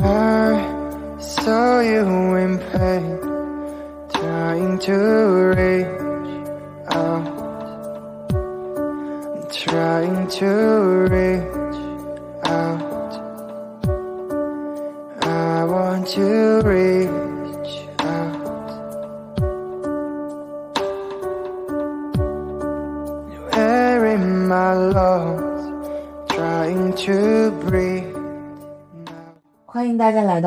[0.00, 3.18] I saw you in pain,
[4.14, 4.94] trying to
[5.58, 5.86] reach
[6.94, 8.30] out,
[9.52, 10.46] trying to
[11.10, 11.57] reach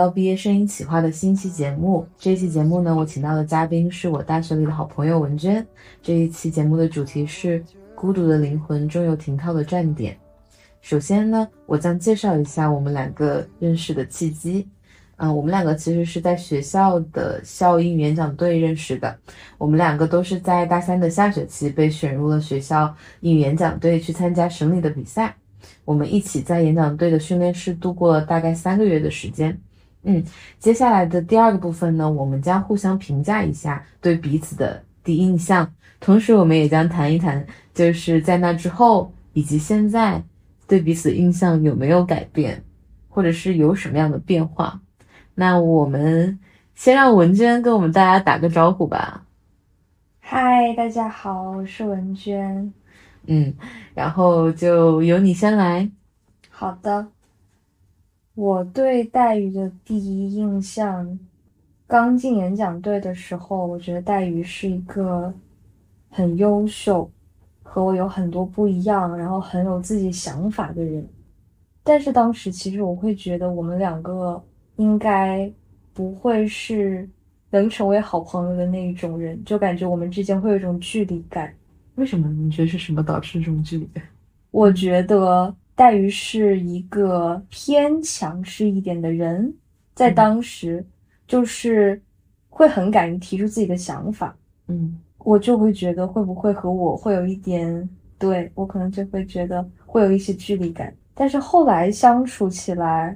[0.02, 2.04] 到毕业声音企划的新期节目。
[2.18, 5.64] 这一期节目呢，我请到的嘉宾是我大学里的好朋友文娟。
[6.02, 10.18] 这一期节目的主题是孤独的灵魂终有停靠的站点。
[10.82, 14.68] 首先呢，我将介绍一下我们两个认识的契机。
[15.18, 19.16] 嗯，我们两个其实是在学校的校英演讲队认识的。
[19.60, 25.36] 我们两个都是在大三的下学期被选入了学校英语演讲队去参加省里的比赛。
[25.86, 29.55] 我们一起在演讲队的训练室度过了大概三个月的时间。
[30.04, 30.23] 嗯，
[30.60, 40.24] 接下来的第二个部分呢，我们将互相评价一下对彼此的第一印象，同时我们也将谈一谈，就是在那之后以及现在
[40.68, 42.63] 对彼此的印象有没有改变，
[43.10, 44.82] 或者是有什么样的变化。
[45.35, 46.40] 那我们
[46.74, 49.24] 先让文娟跟我们大家打个招呼吧。
[50.20, 52.74] 嗨，大家好，我是文娟。
[53.27, 53.54] 嗯，
[53.93, 55.90] 然后就由你先来。
[56.49, 57.08] 好的，
[58.41, 61.20] 我对黛玉的第一印象，
[61.85, 65.31] 刚进演讲队的时候，我觉得黛玉是一个
[66.09, 67.07] 很优秀，
[67.62, 71.07] 和我有很多不一样，然后很有自己想法的人。
[71.84, 74.44] 但是当时其实我会觉得我们两个
[74.78, 75.47] 应该
[75.94, 77.07] 不会是
[77.51, 81.53] 能成为好朋友的那一种人，就感觉我们之间会有一种距离感。
[81.94, 82.28] 为什么？
[82.28, 84.03] 你觉得是什么导致这种距离感？
[84.50, 89.53] 我觉得黛玉是一个偏强势一点的人，
[89.96, 90.86] 在当时
[91.28, 92.02] 就是
[92.50, 94.36] 会很敢于提出自己的想法，
[94.68, 95.00] 嗯。
[95.24, 97.88] 我就会觉得会不会和我会有一点，
[98.18, 103.16] 对我可能就会觉得会有一些距离感，但是后来相处起来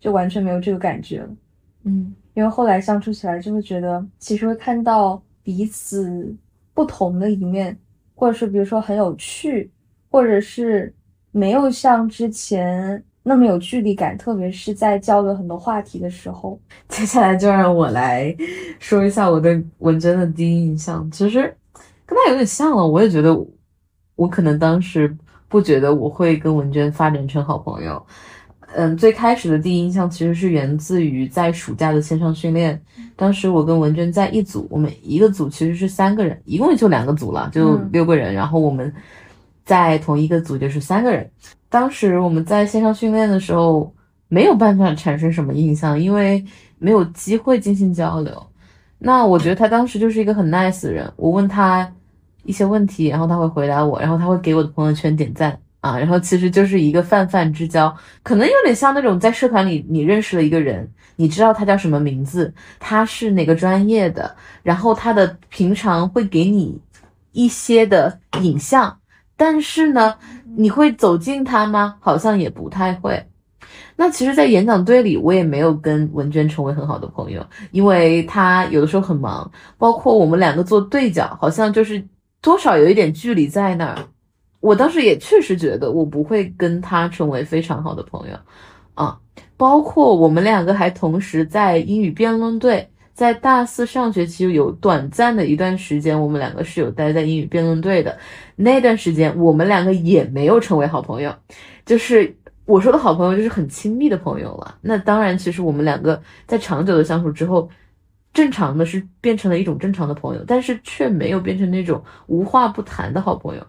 [0.00, 1.36] 就完全没有这个感觉了。
[1.84, 2.14] 嗯。
[2.34, 6.34] 因为后来相处起来就会觉得，其实会看到彼此
[6.72, 7.78] 不同的一面，
[8.16, 9.70] 或者是比如说很有趣，
[10.10, 10.92] 或者是
[11.34, 16.56] 没有像之前那么有距离感，特别是在交流很多话题的时候。
[16.88, 18.32] 接下来就让我来
[18.78, 21.10] 说一下我对文珍的第一印象。
[21.10, 21.52] 其实
[22.06, 23.36] 跟她有点像了，我也觉得
[24.14, 25.12] 我可能当时
[25.48, 28.00] 不觉得我会跟文娟发展成好朋友。
[28.76, 32.80] 嗯，最开始的第一印象其实是源自于在暑假的线上训练。
[33.16, 38.32] 当时我跟文娟在一组，我们一个组其实是三个人，一共就两个组了，就嗯六个人。
[38.32, 38.92] 然后我们
[39.64, 41.30] 在同一个组就是三个人。
[41.68, 43.92] 当时我们在线上训练的时候，
[44.28, 46.44] 没有办法产生什么印象，因为
[46.78, 48.46] 没有机会进行交流。
[48.98, 51.90] 那我觉得他当时就是一个很 nice 的人，我问他
[52.44, 66.80] 一些问题，然后他会回答我，然后他会给我的朋友圈点赞啊，然后其实就是一个泛泛之交，可能有点像那种在社团里你认识了一个人，你知道他叫什么名字，他是哪个专业的，然后他的平常会给你
[67.32, 68.96] 一些的影像，
[69.36, 70.14] 但是呢，
[70.56, 71.96] 你会走近他吗？
[72.00, 73.26] 好像也不太会。
[73.96, 82.04] 那其实，在演讲队里，我也没有跟文娟成为很好的朋友，因为她有的时候很忙，包括我们两个做对角，好像就是
[82.40, 83.98] 多少有一点距离在那儿。
[84.60, 88.36] 我当时也确实觉得我不会跟她成为非常好的朋友，
[88.94, 89.18] 啊，
[89.56, 98.18] 包括我们两个还同时在英语辩论队，在大四上学期有短暂的一段时间，我们两个是有待在英语辩论队的。
[98.56, 101.32] 那段时间，我们两个也没有成为好朋友，
[101.86, 102.36] 就是
[102.66, 104.76] 我说的好朋友，就是很亲密的朋友了。
[104.80, 107.70] 那当然，其实我们两个在长久的相处之后，
[108.32, 113.64] 正常的是变成了一种正常的朋友，但是却没有变成那种无话不谈的好朋友。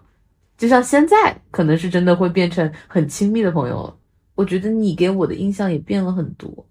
[0.58, 3.96] 就像现在，可能是真的会变成很亲密的朋友了。
[4.34, 6.66] 我觉得你给我的印象也变了很多，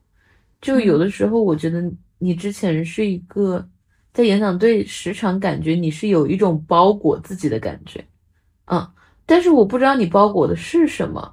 [0.60, 1.82] 就有的时候，我觉得
[2.26, 3.64] 你之前是一个
[4.12, 8.04] 在演讲队时常感觉你是有一种包裹自己的感觉，
[8.66, 8.84] 嗯，
[9.28, 11.32] 但是我不知道你包裹的是什么。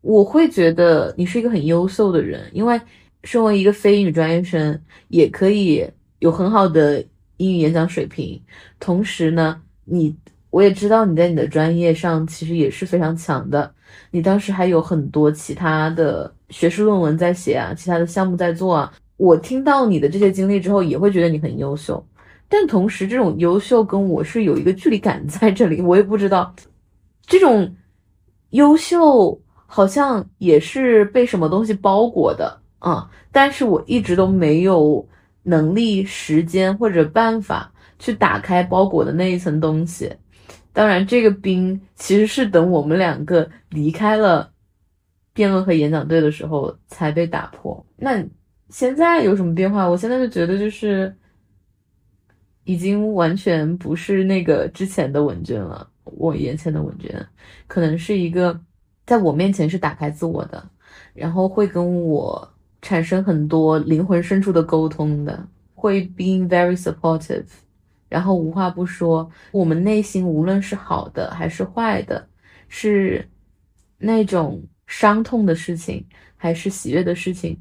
[0.00, 2.80] 我会觉得你是一个很优秀的人，因为
[3.24, 5.86] 身为一个非英语专业生，也可以
[6.20, 7.04] 有很好的
[7.36, 8.40] 英语演讲水平。
[8.80, 10.16] 同时呢，你
[10.48, 13.74] 我也知道你在你的专业上其实也是非常强的。
[14.10, 18.90] 你当时还有很多其他的学术论文在写啊，其他的项目在做啊。
[19.16, 22.04] 我听到你的这些经历之后，也会觉得你很优秀。
[22.48, 26.54] 但同时，这种优秀跟我是有一个距离感在这里，我也不知道
[27.26, 27.74] 这种
[28.50, 32.60] 优秀好像也是被什么东西包裹的。
[32.80, 35.04] 嗯，但是我一直都没有
[35.42, 40.12] 能力、时间或者办法去打开包裹的那一层东西。
[40.72, 44.50] 当然，这个冰其实是等我们两个离开了
[45.32, 47.84] 辩论和演讲队的时候才被打破。
[47.96, 48.22] 那
[48.76, 49.88] 现在有什么变化？
[49.88, 51.16] 我现在就觉得就是
[52.64, 55.90] 已经完全不是那个之前的文娟了。
[56.04, 57.26] 我眼前的文娟，
[57.66, 58.60] 可能是一个
[59.06, 60.62] 在我面前是打开自我的，
[61.14, 62.46] 然后会跟我
[62.82, 67.46] 产生很多灵魂深处的沟通的，会 being very supportive。
[68.10, 72.28] 然后无话不说，我们内心无论是好的还是坏的，
[72.68, 73.26] 是
[73.96, 76.06] 那种伤痛的事情
[76.36, 77.58] 还是喜悦的事情，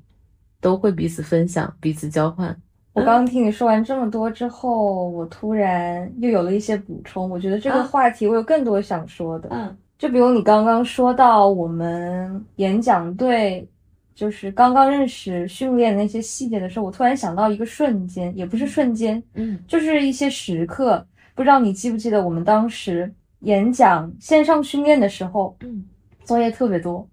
[0.66, 2.50] 都会彼此分享、彼此交换。
[2.94, 7.30] 我刚刚听你说完这么多之后，我突然又有了一些补充。
[7.30, 9.50] 我觉得这个话题我有更多想说的。
[9.52, 13.70] 嗯，就比如你刚刚说到我们演讲队。
[14.16, 21.06] 就是刚刚认识训练那些细节的时候，我突然想到一个瞬间，也不是瞬间，嗯，就是一些时刻。
[21.36, 25.84] 不知道你记不记得我们当时演讲线上训练的时候，嗯，
[26.24, 27.06] 作业特别多。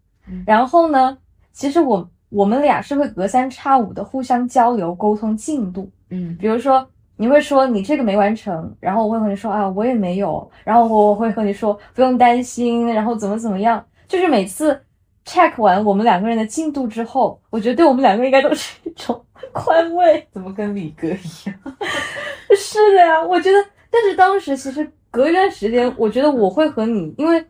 [0.47, 1.19] 然后呢，
[1.53, 5.90] 其实我我们俩是会隔三差五的互相交流沟通进度。
[6.11, 6.87] 嗯，比如说
[7.17, 14.81] 你会说你这个没完成，然后我会和你说啊我也没有，然后我会和你说不用担心，然后怎么怎么样，就是每次。
[15.25, 19.25] check 完我们两个人的进度之后，我觉得对我们两个应该都是一种
[19.55, 20.26] 宽慰。
[20.32, 21.12] 怎么跟李哥一
[21.46, 21.55] 样？
[22.58, 23.58] 是的呀，我觉得。
[23.88, 27.40] 但是当时其实隔一段时间，我觉得我会和你，因为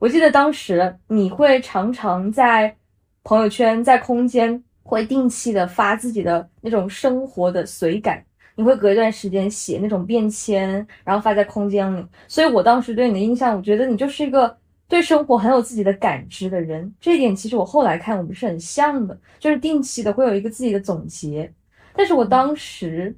[0.00, 2.74] 我记得当时你会常常在
[3.24, 8.24] 朋友圈、在空间会定期的发自己的那种生活的随感，
[8.54, 12.04] 你会隔一段时间写那种便签，然后发在空间里。
[12.28, 14.56] 所以我当时对你的印象，我觉得你就是一个。
[14.88, 21.50] 对生活很有自己的感知的人，这一点其实我后来看我们是很像的，就是定期的会有一个自己的总结。
[21.96, 23.16] 但是我当时，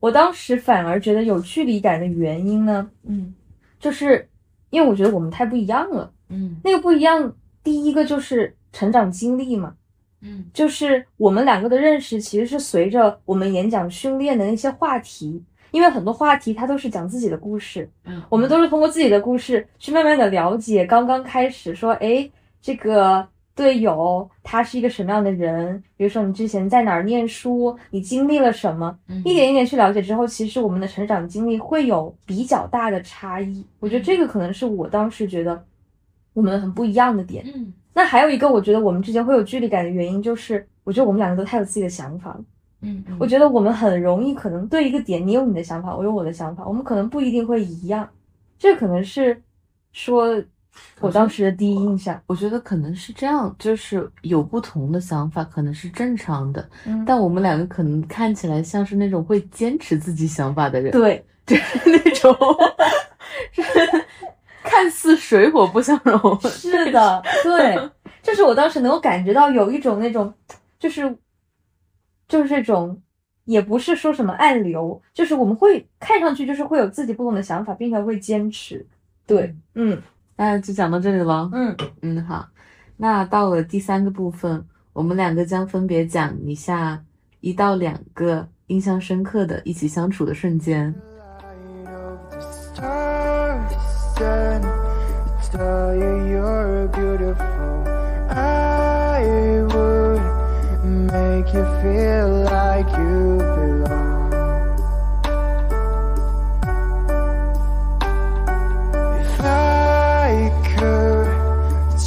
[0.00, 3.34] 我当时反而觉得有距离感的原因呢，嗯，
[3.78, 4.26] 就是
[4.70, 9.74] 因为我觉得我们太不一样了，嗯，那个不一样，第一个就是成长经历嘛，
[10.20, 15.42] 嗯，就是我们两个的认识其实是随着我们演讲训练的那些话题。
[15.70, 20.84] 因为很多话题它都是讲自己的故事，嗯，我们都是通过自己的故事去慢慢的了解。
[20.84, 22.30] 刚刚开始说，哎，
[22.62, 23.26] 这个
[23.56, 25.82] 队友他是一个什么样的人？
[25.96, 28.96] 比如说你之前在哪儿念书，你经历了什么？
[29.24, 33.66] 一点一点去了解之后，其实我们的成长经历会有比较大的差异。
[33.80, 35.64] 我觉得这个可能是我当时觉得
[36.34, 37.44] 我们很不一样的点。
[37.52, 42.40] 嗯，那还有一个我觉得我们之间会有距离感的原因，就是我觉得我们两个都太有自己的想法了。
[42.82, 48.06] 嗯，我觉得我们很容易可能对一个点，你有你的想法，我有我的想法，我们可能不一定会一样，
[48.58, 49.40] 这可能是
[49.92, 50.42] 说
[51.00, 52.20] 我当时的第一印象。
[52.26, 62.36] 我觉得可能是这样，就是有不同的想法可能是正常的，嗯，但我们两个可能看起来像是那种会坚持自己想法的人，对， 就是那种
[64.64, 66.18] 看似水火不相容。
[66.50, 67.90] 是的，对，
[68.20, 70.34] 就是我当时能够感觉到有一种那种，
[70.80, 71.16] 就是。
[72.26, 73.02] 就是这种，
[73.44, 78.84] 也不是说什么暗流，就是我们会看上去就是会有自己不同的想法，并且会坚持。
[79.26, 80.00] 对，嗯，
[80.36, 81.50] 那就讲到这里了。
[81.52, 82.48] 嗯嗯，好，
[82.96, 87.04] 那到了第三个部分，我们两个将分别讲一下
[87.40, 90.92] 一到两个印象深刻的一起相处的瞬间。
[101.11, 104.31] make you feel like you belong.
[109.19, 111.29] If I could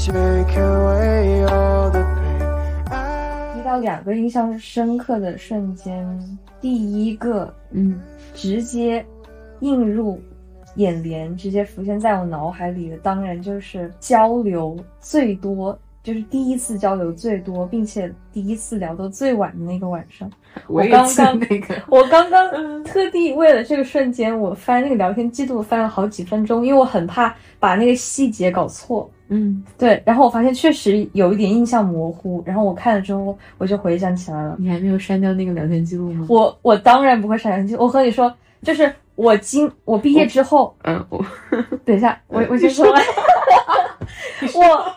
[0.05, 3.59] take away all the pain.
[3.59, 6.07] 一到两个印象深刻的瞬间，
[6.61, 8.01] 第一个，嗯，
[8.35, 9.05] 直接
[9.61, 10.21] 映入
[10.78, 15.78] 眼帘，直接浮现在我脑海里的，当然就是交流最多。
[16.04, 20.32] 就是第一次交流最多，并且第一次聊到最晚的那个晚上，
[20.68, 29.12] 我刚刚那个，我刚刚特地为了这个瞬间，我翻那个聊天记录翻了好几分钟，因为我很怕把那个细节搞错。
[29.28, 30.02] 嗯，对。
[30.06, 34.56] 然后我发现确实有一点印象模糊，然后我看了之后，我就回想起来了。
[34.58, 36.26] 你还没有删掉那个聊天记录吗？
[36.30, 37.78] 我我当然不会删掉。
[37.78, 41.26] 我和你说，就是我今我毕业之后，嗯，我
[41.84, 43.04] 等一下，我我先说完，
[44.56, 44.94] 我。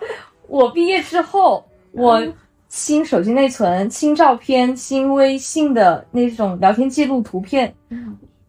[0.53, 2.21] 我毕业之后，我
[2.67, 7.73] 清手机内存、清照片、清微信的那种聊天记录、图片，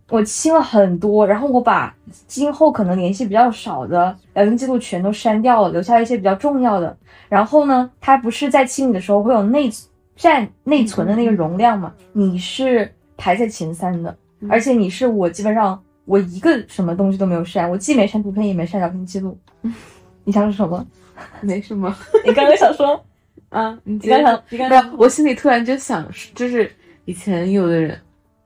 [0.10, 1.28] 我清了很多。
[1.28, 6.98] 然后我把今后可能联系比较少的聊天记录全都删掉了，留下一些比较重要的。
[7.30, 9.70] 然后呢，它不是在清理的时候会有内
[10.16, 14.18] 占内存的那个容量嘛，你是排在前三的，
[14.50, 19.38] 而且你是我基本上我一个什么东西都没有删，我既没删图片也没删聊天记录。
[20.24, 20.86] 你想说什么？
[21.42, 21.96] 没什么
[22.26, 23.04] 你刚刚想说？
[23.50, 26.72] 啊，你你刚想你刚刚我心里突然就想，就是
[27.06, 28.00] 以前有的人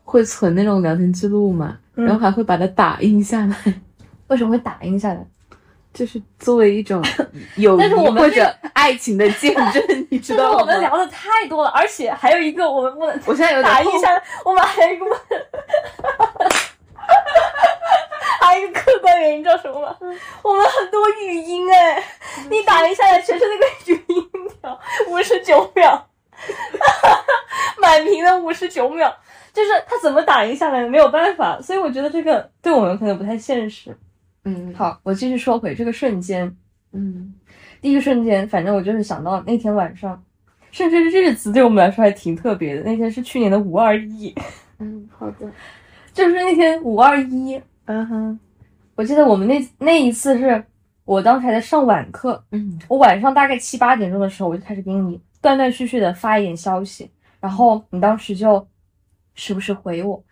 [0.04, 3.56] 会存那种聊天记录嘛，嗯然后还会把它打印下来，
[4.28, 5.26] 为什么会打印下来？
[5.96, 7.02] 就是作为一种
[7.56, 10.60] 友谊但是我们或者爱情的见证， 你知就是道吗？
[10.60, 15.06] 我们聊的太多了，而且还有一个我们不能我现在有点后打印下来，我们还有一个，
[18.42, 19.96] 还有一个客观原因，你知道什么吗？
[20.44, 22.04] 我们很多语音哎，
[22.50, 24.30] 你打一下来全是那个语音
[24.62, 26.08] 条，五十九秒，
[27.80, 29.16] 满屏的五十九秒，
[29.54, 33.98] 就是他怎么打印下来的，没有办法，所以我觉得这个对我们可能不太现实。
[34.46, 36.56] 嗯，好，我继续说回这个瞬间，
[36.94, 37.34] 嗯
[37.82, 40.24] 第一个瞬间，反正我就是想到那天晚上，
[40.72, 42.84] 甚至日子对我们来说还挺特别的。
[42.84, 44.34] 那天是去年的五二一，
[44.80, 45.52] 嗯，好的，
[46.14, 48.40] 就是那天五二一，嗯哼，
[48.96, 50.64] 我记得我们那那一次是
[51.06, 52.80] 我当时还在上晚课，嗯。
[52.88, 57.10] 我晚上大概七八点钟的时候，我就开始给你断断续续的发一点消息，
[57.40, 58.68] 然后你当时就
[59.34, 60.24] 时不时回我，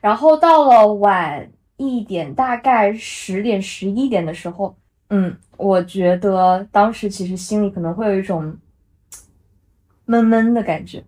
[0.00, 4.76] 然后到了晚一点，大概十点十一点的时候，
[5.10, 8.56] 嗯，我觉得当时其实心里可能会有一种
[10.04, 11.02] 闷闷的感觉。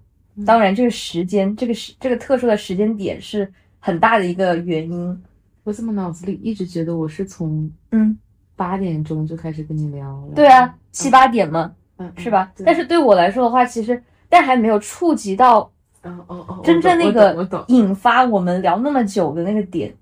[0.44, 5.22] 当然，这个时间，这个时这个特殊的时间点是很大的一个原因。
[5.64, 8.16] 我怎么脑子里一直觉得我是从嗯，
[8.54, 10.34] 八点钟就开始跟你聊了？
[10.34, 12.52] 对啊，七八点嘛，嗯，是吧？
[12.64, 15.60] 但是对我来说的话，其实但还没有触及到
[16.02, 19.92] 哦哦哦，真正那个引发我们聊那么久的那个点，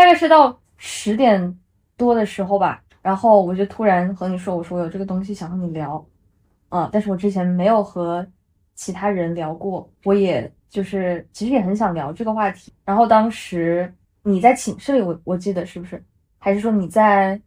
[0.00, 1.58] 大概是到十点
[1.94, 2.82] 多的时候吧。
[3.02, 6.02] 然后我就突然和你说，我说我有这个东西想和你聊，
[6.70, 8.26] 嗯，但是我之前没有和
[8.74, 12.72] 其他人聊过，我也就是其实也很想聊这个话题。
[12.82, 13.92] 然后当时
[14.22, 16.02] 你在寝室里，我我记得是不是？
[16.38, 17.38] 还是说你在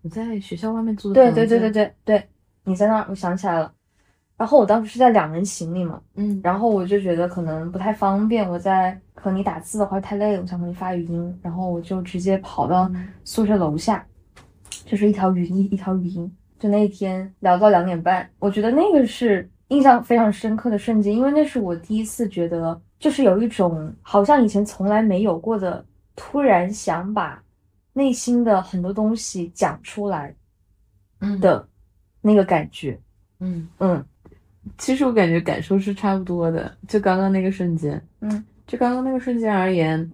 [0.00, 2.28] 我在学校外面租的对对对对，对对，
[2.64, 3.70] 你在那儿，我想起来了。
[4.40, 13.06] 然后我当时是在两人行里嘛，嗯，然后我就觉得可能不太方便，我在和你打字的话太累了，我想和你发语音，然后我就直接跑到嗯。
[13.22, 14.02] 宿舍楼下，
[14.86, 25.84] 就是一条语音一条语音，就那一天聊到两点半，我觉得那个是印象非常深刻的瞬间，因为那是我第一次觉得，就是有一种好像以前从来没有过的，
[26.16, 27.42] 突然想把
[27.92, 30.34] 内心的很多东西讲出来
[31.18, 31.38] 嗯。
[31.40, 31.68] 的
[32.22, 32.98] 那个感觉，
[33.40, 34.02] 嗯，嗯
[34.78, 40.10] 其实我感觉感受是差不多的，就刚刚那个瞬间，嗯，就刚刚那个瞬间而言，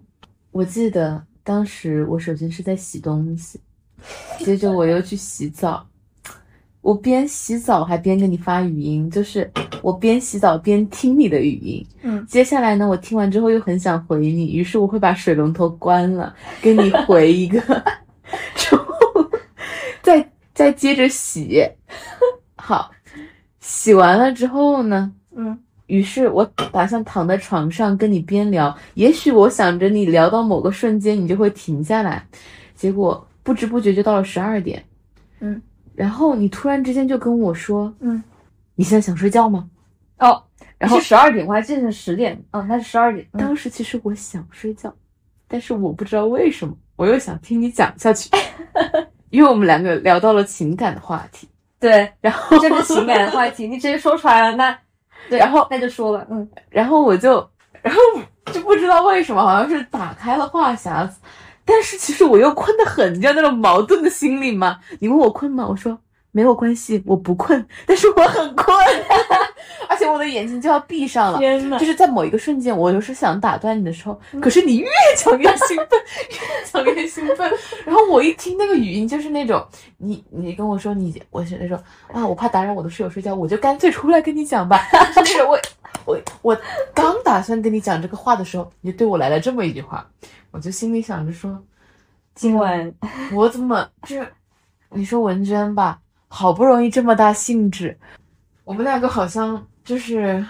[0.52, 3.60] 我记得当时我首先是在洗东西，
[4.38, 5.86] 接着我又去洗澡，
[6.80, 9.50] 我边洗澡还边给你发语音，就是
[9.82, 11.86] 我边洗澡边听你的语音。
[12.02, 17.60] 嗯接下来呢，我听完之后又很想回你，于是我会把水龙头关了，给你回一个，
[18.54, 18.84] 之后
[20.02, 21.62] 再再接着洗。
[22.56, 22.90] 好，
[23.66, 25.58] 洗完了之后呢，嗯。
[25.86, 32.26] 于是我打算躺在床上跟你边聊，也许我想着你聊到某个瞬间你就会停下来，
[32.74, 34.84] 结果不知不觉就到了十二点，
[35.38, 35.62] 嗯，
[35.94, 38.20] 然后你突然之间就跟我说，嗯，
[38.74, 39.70] 你现在想睡觉吗？
[40.18, 40.42] 哦，
[40.76, 43.38] 然后是十二点，我还记得是十点，哦，那是十二点，嗯。
[43.38, 44.92] 当时其实我想睡觉，
[45.46, 48.28] 但是我不知道为什么，我又想听你讲下去，
[49.30, 54.78] 因为我们两个聊到了情感的话题，对，然后这是情感的话题，你直接说出来了，那
[55.28, 57.48] 对，然后那就说吧，嗯然后我就，
[57.82, 58.00] 然后
[58.52, 61.16] 就不知道为什么，好像是打开了话匣子，
[61.64, 64.78] 但是其实我又困得很，你知道那种矛盾的心理吗？
[65.00, 65.66] 你问我困吗？
[65.68, 65.98] 我说
[66.36, 68.76] 没有关系，我不困，但是我很困，
[69.88, 71.38] 而且我的眼睛就要闭上了。
[71.38, 75.88] 天呐就，是在某一个瞬间，我就是想打断你的时候，可是你越讲越兴奋，
[76.28, 77.50] 越讲越兴奋。
[77.86, 79.66] 然后我一听那个语音，就是那种
[79.96, 84.78] 你你跟我说你，我是那种啊，我怕打扰我的室友睡觉，我就干脆出来跟你讲吧。
[85.14, 85.58] 就是 我
[86.04, 86.60] 我我
[86.92, 90.06] 刚打算跟你讲这个话的时候，你就对我来了这么一句话，
[90.50, 91.58] 我就心里想着说，
[92.34, 92.92] 今晚
[93.32, 94.28] 我怎么就是？
[94.90, 95.98] 你说文娟吧，
[96.36, 97.96] 好不容易这么大兴致，
[98.62, 100.44] 我们两个好像就是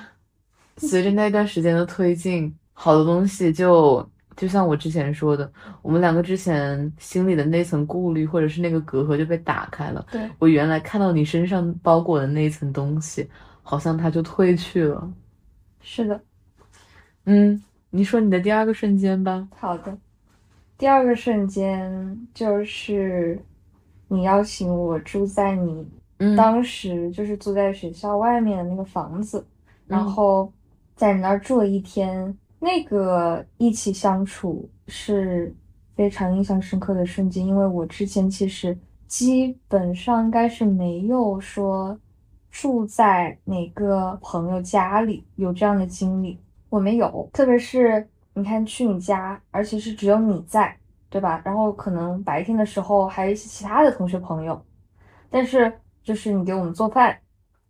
[0.78, 4.04] 随着那段时间的推进，好多东西就
[4.36, 5.48] 就像我之前说的，
[5.82, 10.04] 我们两个之前心里的那层顾虑或者是那个隔阂就被打开了。
[10.10, 13.30] 对，我原来看到你身上包裹的那一层东西，
[13.62, 15.08] 好像它就褪去了。
[15.80, 16.20] 是的，
[17.26, 19.46] 嗯，你说你的第二个瞬间吧。
[19.56, 19.96] 好的。
[20.76, 23.40] 第二个瞬间就是
[24.08, 25.86] 你邀请我住在你
[26.18, 29.46] 嗯，当时就是住在学校外面的那个房子，
[29.86, 30.50] 然后
[30.94, 35.54] 在你那儿住了一天，那个一起相处是
[35.94, 41.98] 非常印象深刻的瞬间，因为我之前其实基本上应该是没有说
[42.50, 46.38] 住在哪个朋友家里有这样的经历，
[46.70, 50.74] 我没有，特别是你看去你家，而且是只有你在，
[51.08, 51.40] 对吧？
[51.44, 54.60] 然后可能白天的时候还有一些其他的同学朋友，
[55.30, 55.72] 但是
[56.02, 57.16] 就是你给我们做饭，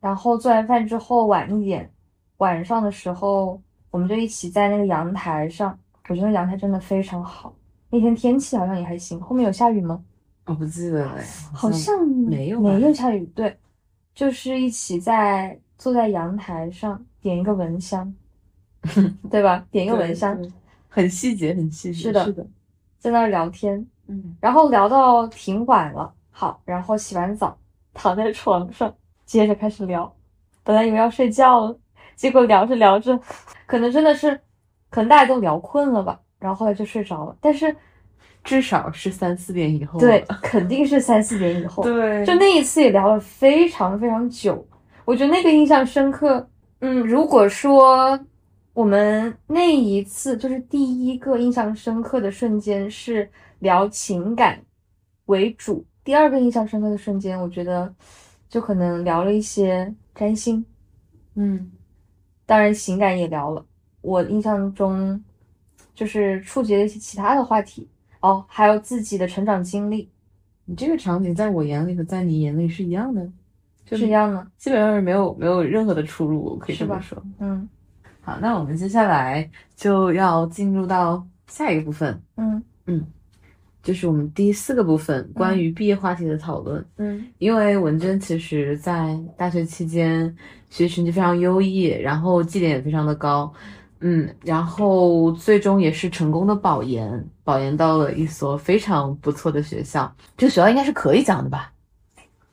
[0.00, 1.90] 然后做完饭之后晚一点，
[2.38, 5.78] 晚上的时候我们就一起在那个阳台上，
[6.08, 7.54] 我觉得阳台真的非常好。
[7.90, 10.02] 那天天气好像也还行，后面有下雨吗？
[10.44, 11.18] 我不记得了，
[11.52, 13.56] 好像没有没有下雨，对，
[14.14, 18.14] 就是一起在坐在阳台上点一个蚊香，
[19.30, 19.66] 对吧？
[19.70, 20.38] 点一个蚊香，
[20.88, 22.00] 很细节，很细节。
[22.00, 22.46] 是的是的，
[22.98, 27.56] 在那儿聊天，嗯，然后聊到挺晚了，好，然后洗完澡
[27.94, 28.92] 躺在床上，
[29.24, 30.12] 接着开始聊。
[30.64, 31.78] 本来以为要睡觉了，
[32.16, 33.18] 结果聊着聊着，
[33.66, 34.40] 可能真的是，
[34.90, 37.36] 可能大家都聊困了吧，然后后来就睡着了。
[37.40, 37.74] 但是
[38.42, 39.98] 至少是三四点以后。
[40.00, 41.82] 对，肯定是三四点以后。
[41.84, 44.66] 对，就那一次也聊了非常非常久，
[45.04, 46.48] 我觉得那个印象深刻。
[46.80, 48.18] 嗯，如果说
[48.76, 53.26] 我们那一次就是第一个印象深刻的瞬间是
[53.60, 54.62] 聊情感
[55.24, 57.90] 为主，第二个印象深刻的瞬间，我觉得
[58.50, 60.62] 就可能聊了一些占星，
[61.36, 61.72] 嗯
[62.44, 63.64] 当然情感也聊了。
[64.02, 65.24] 我印象中
[65.94, 67.88] 就是触及了一些其他的话题
[68.20, 70.06] 哦，还有自己的成长经历
[70.66, 73.26] 你这个场景在我眼里和在你眼里是一样的，
[73.86, 74.46] 就是一样的。
[74.58, 77.16] 基本上是没有没有任何的出入，可以这么说。
[77.38, 77.66] 嗯
[78.26, 83.06] 好，那我们接下来就要进入到下一个部分，嗯嗯
[83.84, 86.84] 就是我们第四个部分，关于毕业话题的讨论。
[86.96, 90.26] 嗯因为文娟其实在大学期间
[90.70, 93.52] 学习成绩非常优异，然后绩点也非常的高，
[94.00, 100.12] 嗯，然后最终也是成功的保研，保研到了一所非常不错的学校。
[100.36, 101.72] 这个学校应该是可以讲的吧？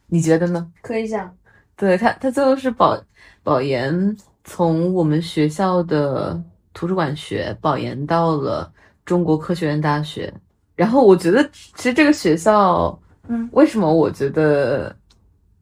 [0.05, 0.71] 你觉得呢？
[0.83, 1.35] 可以讲。
[1.75, 2.95] 对他，他最后是保
[3.41, 6.41] 保研，从我们学校的
[6.73, 8.71] 图书馆学保研到了
[9.05, 10.33] 中国科学院大学。
[10.75, 14.95] 然后我觉得，其实这个学校，嗯为什么我觉得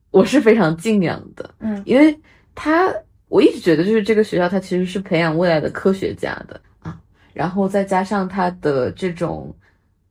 [0.09, 1.53] 我是非常敬仰的？
[1.59, 2.17] 嗯因为
[2.55, 2.91] 他，
[3.27, 6.97] 我一直觉得就是这个学校，它其实是培养未来的科学家的啊。
[7.33, 9.53] 然后再加上它的这种，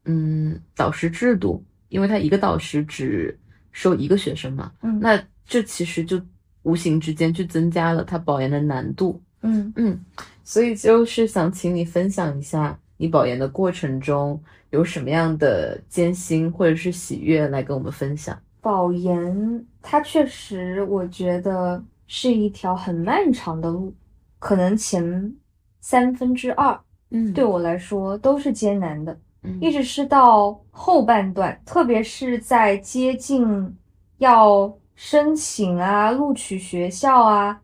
[0.05, 3.39] 嗯，导师制度，因为他一个导师只
[3.73, 6.21] 收一个学生嘛，嗯那这其实就
[6.63, 9.21] 无形之间去增加了他保研的难度。
[9.43, 9.99] 嗯嗯，
[10.45, 18.39] 所以就是想请你分享一下你保研的过程中有什么样的艰辛或者是喜悦来跟我们分享。
[18.61, 23.95] 保研，它确实我觉得是一条很漫长的路，
[24.39, 25.35] 可能前
[25.81, 26.79] 三分之二
[27.11, 33.75] 嗯对我来说都是艰难的，嗯一直是到后半段，特别是在接近
[34.19, 34.71] 要
[35.03, 37.59] 申请啊、录取学校啊，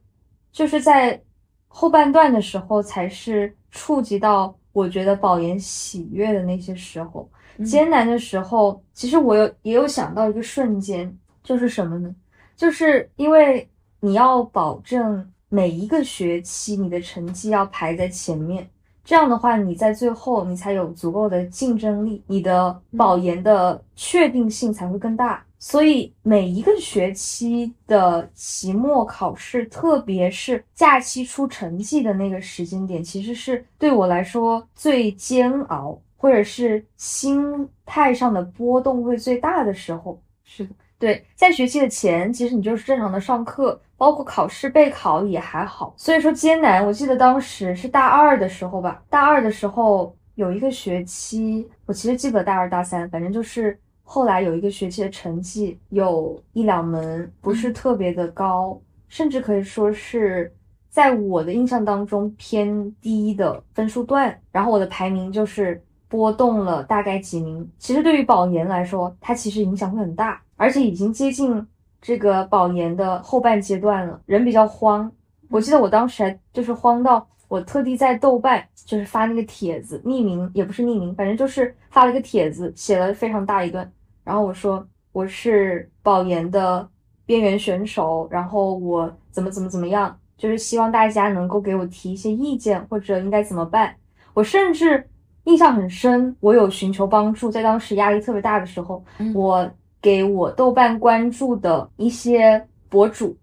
[0.50, 1.22] 就是在
[1.68, 7.28] 后半段的时候，才是触及到我觉得保研喜悦的那些时候。
[7.62, 12.10] 艰难的时候，其实我有也有想到一个瞬间，就是什么呢？
[12.56, 13.68] 就是因为
[14.00, 18.66] 你要保证每一个学期你的成绩要排在前面，
[19.04, 25.44] 这样的话你在最后你才有足够的竞争力，你的保研的确定性才会更大。
[25.58, 40.20] 所以每一个学期的期末考试，特别是假期出成绩的那个时间点，其实是对我来说最煎熬，或者是心态上的波动会最大的时候。
[40.44, 45.92] 是的，对，在学期的前，其实你就是正常的上课，包括考试备考也还好。
[45.96, 53.76] 所以说艰难，我记得当时是大二的时候吧，大二的时候有一个学期，我其实记不得大二大三，反正就是
[54.08, 60.50] 后来有一个学期的成绩有一两门不是特别的高，甚至可以说是
[60.88, 67.68] 在我的印象当中偏低的分数段，然后我的排名就是波动了大概几名。
[67.78, 71.66] 其实对于保研来说，它其实影响会很大，而且已经接近
[72.00, 75.10] 这个保研的后半阶段了，人比较慌。
[75.50, 83.90] 我记得我当时还就是慌到我特地在豆瓣就是发那个帖子，匿名也不是匿名，反正就是发了个帖子，写了非常大一段，
[84.24, 86.88] 然后我说我是保研的
[87.24, 93.94] 边缘选手，然后我怎么怎么怎么样，就是希望大家能够给我提一些意见或者应该怎么办。
[94.34, 95.08] 我甚至
[95.44, 99.70] 印象很深，我有寻求帮助，在当时压力特别大的时候，嗯我
[100.02, 103.36] 给我豆瓣关注的一些博主，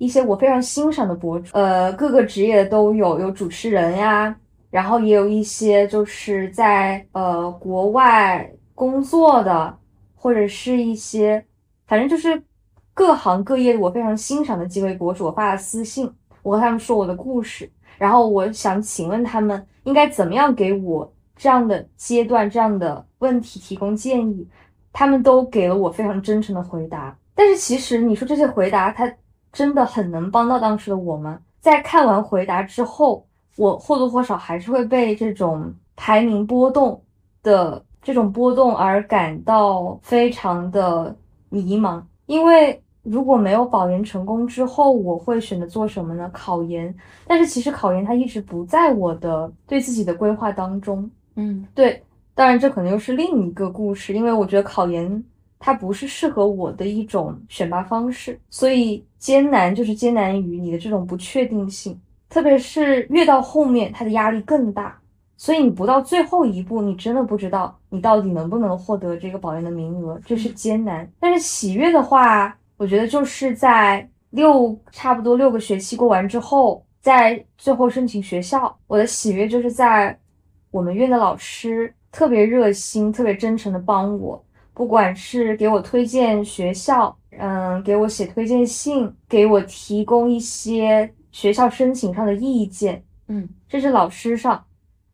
[0.00, 4.34] 一些我非常欣赏的博主，呃，各个职业的都有，有主持人呀，
[4.70, 9.76] 然后也有一些就是在呃国外工作的，
[10.14, 11.44] 或者是一些，
[11.86, 12.42] 反正就是
[12.94, 16.10] 各行各业我非常欣赏的几位博主，我发了私信，
[16.42, 24.48] 我和他们说我的故事，然后我想请问他们应该怎么样给我这样的阶段这样的问题提供建议，
[24.94, 27.14] 他们都给了我非常真诚的回答。
[27.34, 29.10] 但是其实你说这些回答，他
[29.52, 31.40] 真的很能帮到当时的我吗？
[31.60, 37.02] 在看完回答之后，我或多或少还是会被这种排名波动
[37.42, 41.14] 的这种波动而感到非常的
[41.48, 42.02] 迷茫。
[42.26, 46.30] 因为如果没有保研成功之后，我会选择做什么呢？
[46.32, 46.94] 考研。
[47.26, 51.10] 但是其实考研它一直不在我的对自己的规划当中。
[51.34, 52.02] 嗯对，
[52.34, 55.24] 当然这可能又是另一个故事，因为我觉得考研
[55.60, 61.96] 它不是适合我的一种选拔方式，所以艰难就是艰难于你的这种不确定性，
[62.30, 64.98] 特别是越到后面，它的压力更大，
[65.36, 71.06] 所以你不到最后一步，你真的不知道你到底能不能获得这个保研的名额，这是艰难。
[71.20, 80.18] 但是喜悦的话，我觉得就是在六差不多六个学期过完之后，在最后申请学校，我的喜悦就是在
[80.70, 84.42] 我们院的老师特别热心、特别真诚的帮我，
[84.80, 94.64] 不管是给我推荐学校，嗯，给我写推荐信，给我提供一些学校申请上的意见，嗯，这是老师上，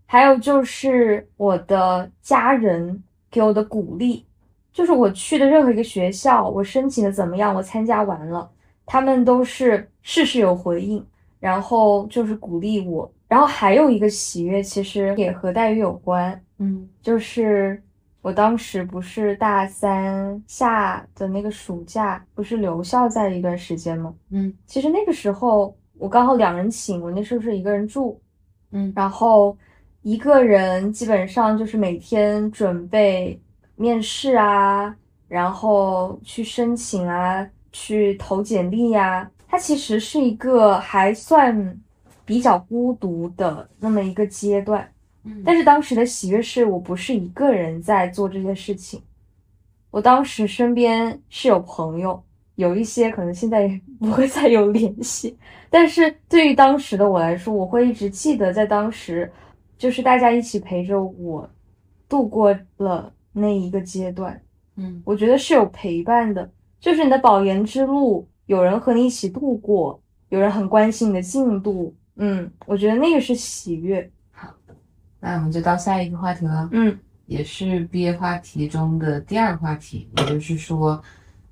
[0.07, 4.25] 还有就是我的家人给我的鼓励，
[4.73, 8.49] 就是我去的任何一个学校，我申请的怎么样，我参加完了，
[8.87, 11.05] 他们都是事事有回应，
[11.41, 13.13] 然后就是鼓励我。
[13.27, 17.83] 然后还有一个喜悦，其实也和待遇有关，嗯就是
[18.27, 24.13] 我当时不是大三下的那个暑假，不是留校在了一段时间吗？
[24.31, 28.21] 嗯其实那个时候我刚好两人寝，我那时候是一个人住，
[28.73, 29.57] 嗯然后
[30.03, 33.41] 一个人基本上就是每天准备
[33.77, 34.93] 面试啊，
[35.29, 41.81] 然后去申请啊，去投简历呀、它其实是一个还算
[42.25, 44.85] 比较孤独的那么一个阶段。
[45.27, 45.43] 嗯。
[45.45, 49.03] 但是当时的喜悦是我不是一个人在做这些事情，
[49.91, 52.23] 我当时身边是有朋友，
[52.55, 55.37] 有一些可能现在也不会再有联系，
[55.69, 59.31] 但是对于当时的我来说，我会一直记得在当时，
[59.77, 61.49] 就是大家一起陪着我
[62.09, 64.41] 度过了那一个阶段，
[64.77, 65.03] 嗯。
[65.05, 74.11] 我觉得是有陪伴的，就是你的保研之路，有人和你一起度过，有人很关心你的进度，嗯，我觉得那个是喜悦，
[75.29, 76.69] 那我们就到下一个话题了。
[76.73, 76.97] 嗯。
[77.27, 81.03] 也是毕业话题中的第二个话题，也就是说，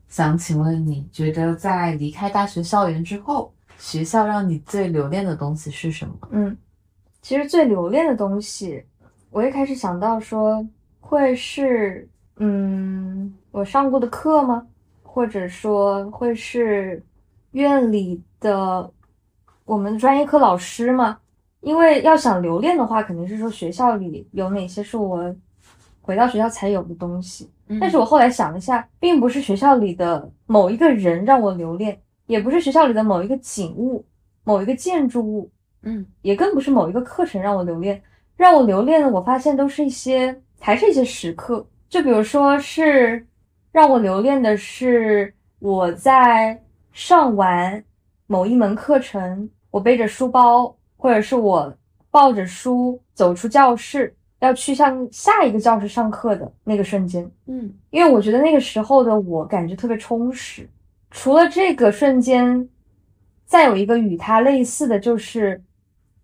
[0.06, 6.14] 想请问你觉得在离开大学校园之后，学校让你最留恋的东西是什么？
[6.30, 6.56] 嗯，
[7.22, 8.84] 其实最留恋的东西，
[9.30, 10.64] 我一开始想到说
[11.00, 14.64] 会是，嗯，我上过的课吗？
[15.02, 17.02] 或者说会是
[17.50, 18.88] 院里的
[19.64, 21.18] 我们的专业课老师吗？
[21.64, 25.35] 因为要想留恋的话，肯定是说学校里有哪些是我
[26.03, 27.50] 回到学校才有的东西。
[27.81, 34.05] 但是我后来想了一下，并不是学校里的某一个人让我留恋，也不是学校里的某一个景物、
[34.44, 35.50] 某一个建筑物，
[35.83, 38.00] 嗯也更不是某一个课程让我留恋，
[38.37, 41.66] 让我留恋的，我发现都是一些，还是一些时刻。
[41.88, 43.27] 就比如说是
[43.72, 47.83] 让我留恋的是我在上完
[48.27, 51.70] 某一门课程，我背着书包，或者是我
[52.10, 57.30] 抱着书走出教室，要去向下一个教室上课的那个瞬间。
[57.46, 60.66] 嗯因为我觉得那个时候的我感觉特别充实。
[61.10, 62.66] 除了这个瞬间，
[63.44, 65.62] 再有一个与它类似的就是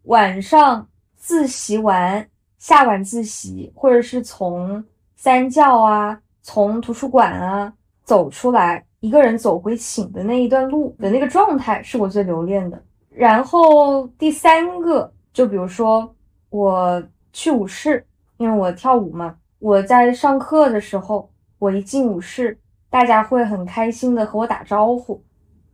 [0.05, 2.27] 晚上自习完，
[2.59, 4.83] 下晚自习，或者是从
[5.15, 7.71] 三教啊，从图书馆啊
[8.03, 12.83] 走出来，一个人走回寝的那一段路的那个状态，是我最留恋的。
[13.15, 16.15] 然后第三个，就比如说
[16.49, 18.05] 我去舞室，
[18.39, 22.57] 因为我跳舞嘛，我在上课的时候，我一进舞室，
[22.89, 25.23] 大家会很开心的和我打招呼，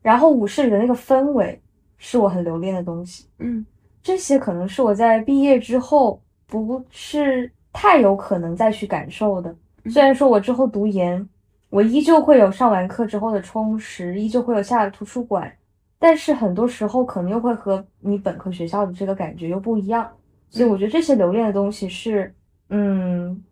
[0.02, 1.60] 然后舞室里的那个氛围
[1.98, 3.28] 是我很留恋的东西。
[3.38, 3.64] 嗯
[4.02, 9.54] 这些可能是我在毕业之后不是太有可能再去感受的。
[9.90, 11.28] 虽然说我之后读研，
[11.70, 15.52] 我依旧会有上完课之后的充实，依旧会有下了图书馆，
[15.98, 20.10] 但是很多时候可能又会和你本科学校的这个感觉又不一样。
[20.50, 22.34] 所以我觉得这些留恋的东西是，
[22.68, 23.42] 嗯，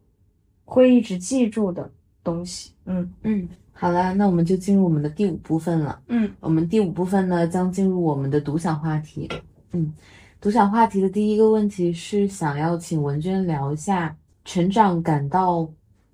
[0.64, 1.90] 会一直记住的。
[2.24, 2.72] 东西。
[2.86, 6.00] 嗯嗯，好啦，那我们就进入我们的第五部分了。
[6.08, 9.28] 嗯，我们第五部分呢，将进入我们的独享话题。
[9.72, 9.92] 嗯，
[10.40, 15.68] 独享话题的第一个问题是想要请文娟聊一下成长感到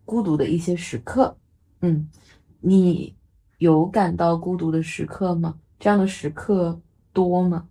[0.04, 1.36] 孤独的一些时刻。
[1.82, 2.10] 嗯，
[2.58, 3.14] 你
[3.58, 5.54] 有感到孤独的时刻吗？
[5.80, 6.80] 这样的时刻
[7.12, 7.66] 多吗？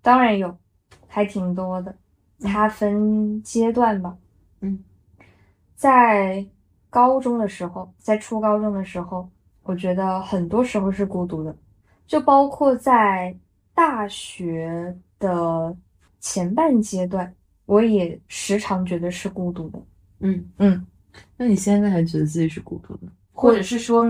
[0.00, 0.56] 当然有，
[1.06, 1.94] 还挺多的。
[2.40, 4.16] 它分阶段吧。
[4.60, 4.82] 嗯，
[5.74, 6.46] 在
[6.88, 9.28] 高中的时候，在初高中的时候，
[9.64, 11.56] 我觉得很多时候是孤独的，
[12.06, 13.36] 就包括在
[13.74, 15.76] 大学的
[16.20, 17.34] 前半阶段，
[17.66, 19.82] 我也时常觉得是孤独的。
[20.20, 20.86] 嗯嗯，
[21.36, 24.04] 那你现在还觉得自己是孤独的，或者是说，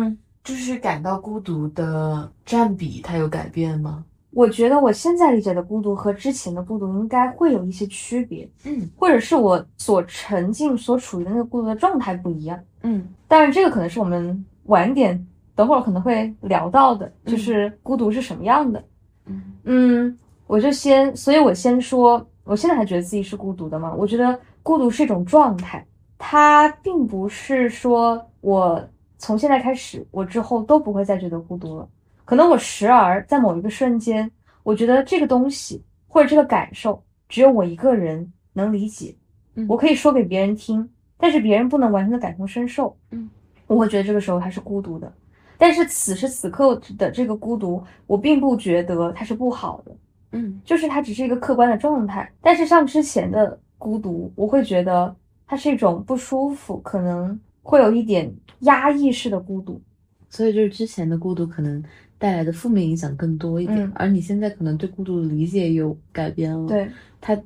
[0.44, 4.04] 就是感到孤独的占比它有改变吗？
[4.30, 12.58] 我觉得我现在理解的孤独和之前的孤独应该会有一些区别，嗯或者是我所沉浸、所处于的那个孤独的状态不一样。
[12.82, 18.84] 嗯当然，这个可能是我们晚点等会儿可能会聊到的，嗯就是孤独是什么样的。
[19.26, 23.94] 嗯嗯，我就先，所以我先说，我现在还觉得自己是孤独的吗？
[23.96, 25.86] 我觉得孤独是一种状态，
[26.18, 28.84] 它并不是说我
[29.24, 31.88] 从现在开始，我之后都不会再觉得孤独了。
[32.26, 34.30] 可能我时而在某一个瞬间，
[34.62, 39.16] 我觉得这个东西或者这个感受，只有我一个人能理解，
[39.54, 42.94] 嗯我可以说给别人听，但是别人不能完全的感同身受。
[43.12, 43.30] 嗯，
[43.66, 45.10] 我会觉得这个时候他是孤独的。
[45.56, 49.96] 但是此时此刻的这个孤独，我并不觉得它是不好的，
[50.32, 52.30] 嗯就是它只是一个客观的状态。
[52.42, 59.80] 但是像之前的孤独，我会觉得它是一种不舒服，可能会有一点压抑式的孤独。
[60.28, 61.82] 所以就是之前的孤独可能
[62.18, 66.88] 带来的负面影响更多一点，嗯而你现在可能对孤独的理解有改变了。，对，
[67.20, 67.40] 它，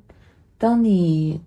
[0.56, 1.40] 当你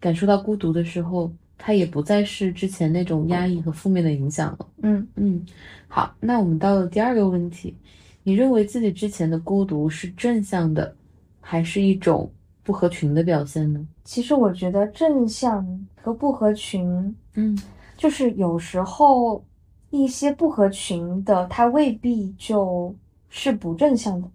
[0.00, 4.66] 感受到孤独的时候，它也不再是之前那种压抑和负面的影响了。
[4.82, 5.44] 嗯，嗯，
[5.86, 7.76] 好，那我们到了第二个问题，
[8.24, 10.92] 你认为自己之前的孤独是正向的，
[11.40, 12.28] 还是一种
[12.64, 13.86] 不合群的表现呢？
[14.02, 15.64] 其实我觉得正向
[16.02, 17.56] 和不合群，嗯
[18.00, 19.44] 就是有时候
[19.90, 22.94] 一些不合群的，它未必就
[23.28, 24.26] 是不正向的。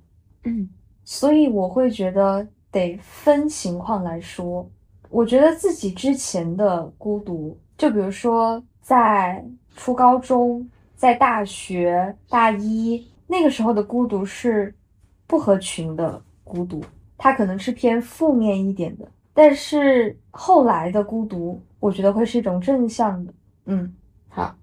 [0.43, 0.69] 嗯
[1.03, 4.69] 所以我会觉得得分情况来说。
[5.09, 9.43] 我觉得自己之前的孤独，就比如说在
[9.75, 14.75] 初高中、在大学大一那个时候的孤独是
[15.25, 16.83] 不合群的孤独，
[17.17, 19.07] 它可能是偏负面一点的。
[19.33, 23.33] 但是后来的孤独，我觉得会是一种正向的。
[23.65, 23.93] 嗯，
[24.27, 24.55] 好，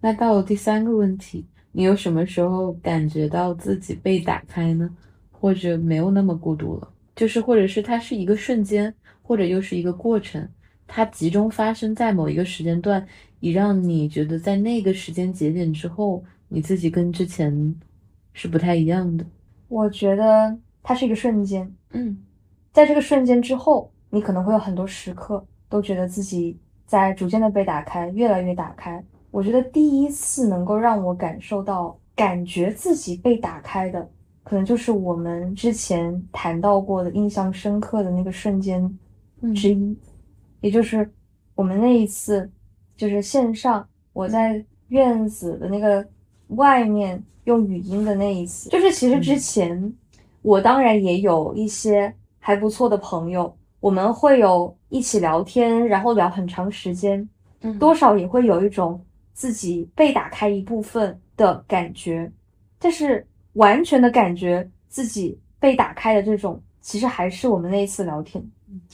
[0.00, 4.88] 那到了第三个问题，你有什么时候感觉到自己被打开呢？
[5.30, 6.88] 或者没有那么孤独了？
[7.16, 10.48] 就是或者是它是一个瞬间，或者又是一个过程，
[10.86, 13.06] 它集中发生在某一个时间段，
[13.40, 17.74] 以让你觉得在那个时间节点之后，你自己跟之前
[18.32, 19.26] 是不太一样的。
[19.68, 21.72] 我觉得它是一个瞬间。
[21.90, 22.16] 嗯
[22.72, 29.02] 在这个瞬间之后，你可能会有很多时刻都觉得自己在逐渐的被打开，越来越打开。
[29.30, 34.08] 我觉得第一次能够让我感受到、感觉自己被打开的，
[34.42, 38.98] 可能就是我们之前谈到过的印象深刻的那个瞬间
[39.54, 39.98] 之一，
[40.60, 41.10] 也就是
[41.54, 42.48] 我们那一次，
[42.96, 46.06] 就是线上我在院子的那个
[46.48, 49.92] 外面用语音的那一次，就是其实之前
[50.42, 53.52] 我当然也有一些还不错的朋友，
[53.84, 57.28] 我们会有一起聊天，然后聊很长时间，
[57.60, 57.78] 嗯。
[57.78, 58.98] 多少也会有一种
[59.34, 62.32] 自己被打开一部分的感觉，
[62.78, 68.42] 但是完全的感觉自己被打开的这种，其实还是我们那一次聊天。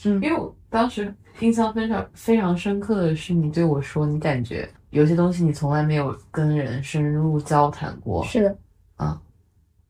[0.03, 8.57] 嗯因为我当时印象非常非常深刻的是，你对我说，你感觉有些东西你从来没有跟人深入交谈过，是的，
[8.97, 9.21] 啊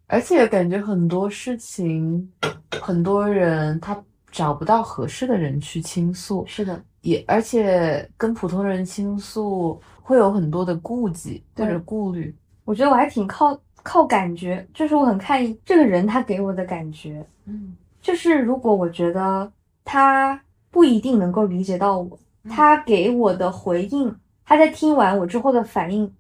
[0.06, 2.32] 而且感觉很多事情，
[2.80, 4.00] 很多人他
[4.32, 12.34] 找不到合适的人去倾诉，是的，也而且跟普通人倾诉会有很多的顾忌或者顾虑。
[12.63, 17.26] 我觉得我还挺靠靠感觉，就是我很看这个人他给我的感觉。
[17.46, 17.76] 嗯。
[18.02, 19.52] 就是如果我觉得
[19.86, 20.41] 他
[20.72, 22.17] 不一定能够理解到我，
[22.50, 26.12] 他给我的回应，他在听完我之后的反应，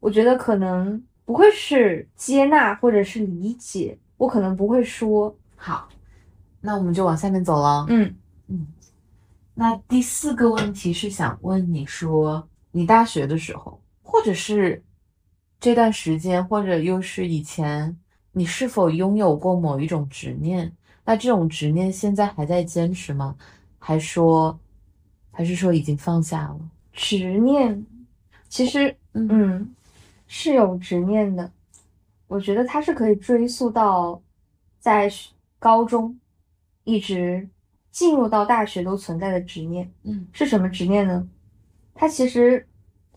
[0.00, 5.88] 我觉得可能不会是接纳或者是理解，我可能不会说，好，
[6.60, 7.86] 那我们就往下面走了。
[7.88, 8.14] 嗯
[8.48, 8.66] 嗯，
[9.54, 14.82] 那第四个问题是想问你说，你大学的时候，或者是
[15.58, 17.96] 这段时间，或者又是以前，
[18.32, 20.72] 你是否拥有过某一种执念？
[21.04, 23.34] 那这种执念现在还在坚持吗？
[23.78, 24.58] 还说，
[25.30, 26.60] 还是说已经放下了？
[26.92, 27.86] 执念，
[28.48, 29.74] 其实嗯，
[30.26, 31.50] 是有执念的。
[32.26, 34.20] 我觉得它是可以追溯到
[34.78, 35.10] 在
[35.58, 36.16] 高中
[36.84, 37.48] 一直
[37.90, 39.90] 进入到大学都存在的执念。
[40.04, 41.28] 嗯是什么执念呢？
[41.94, 42.66] 它其实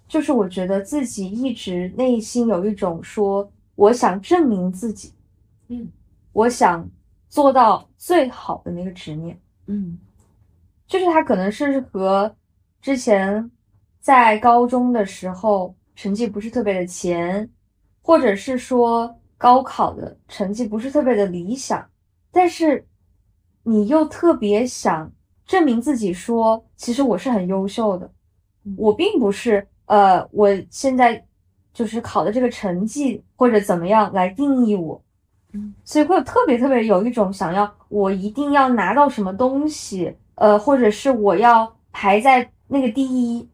[0.07, 5.13] 就是我觉得自己一直内心有一种说，我想证明自己，
[5.69, 5.89] 嗯
[6.31, 6.89] 我想
[7.29, 9.39] 做到最好的那个执念。
[9.67, 9.97] 嗯
[10.87, 12.35] 就是他可能是和
[12.81, 13.49] 之前
[13.99, 17.49] 在高中的时候成绩不是特别的前，
[18.01, 21.89] 或者是说高考的成绩不是特别的理想，
[22.31, 22.85] 但是
[23.63, 25.11] 你又特别想
[25.45, 28.09] 证明自己说，其实我是很优秀的，
[28.77, 31.25] 我并不是呃，我现在
[31.73, 35.01] 就是考的这个成绩或者怎么样来定义我，
[35.53, 43.47] 嗯，所以会有特别特别有一种想要我一定要拿到什么东西，呃，或者是我要排在那个第一，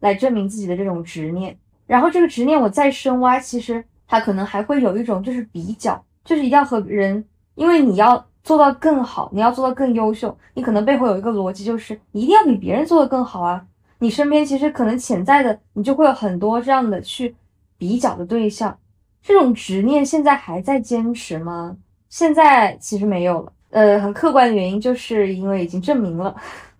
[0.00, 1.56] 来证明自己的这种执念。
[1.86, 7.24] 然后这个执念我再深挖，其实它可能还会有一种就是比较，就是一定要和人，
[7.54, 13.66] 因为你要做到更好，你要做到更优秀，你可能背后有一个逻辑，就是你一定要比别人做的更好啊。
[13.98, 17.34] 你身边其实可能潜在的，你就会有很多这样的去
[17.76, 18.78] 比较的对象。
[19.20, 21.76] 这种执念现在还在坚持吗？
[22.08, 23.52] 现在其实没有了。
[23.70, 26.32] 呃，很客观的原因就是因为已经证明了。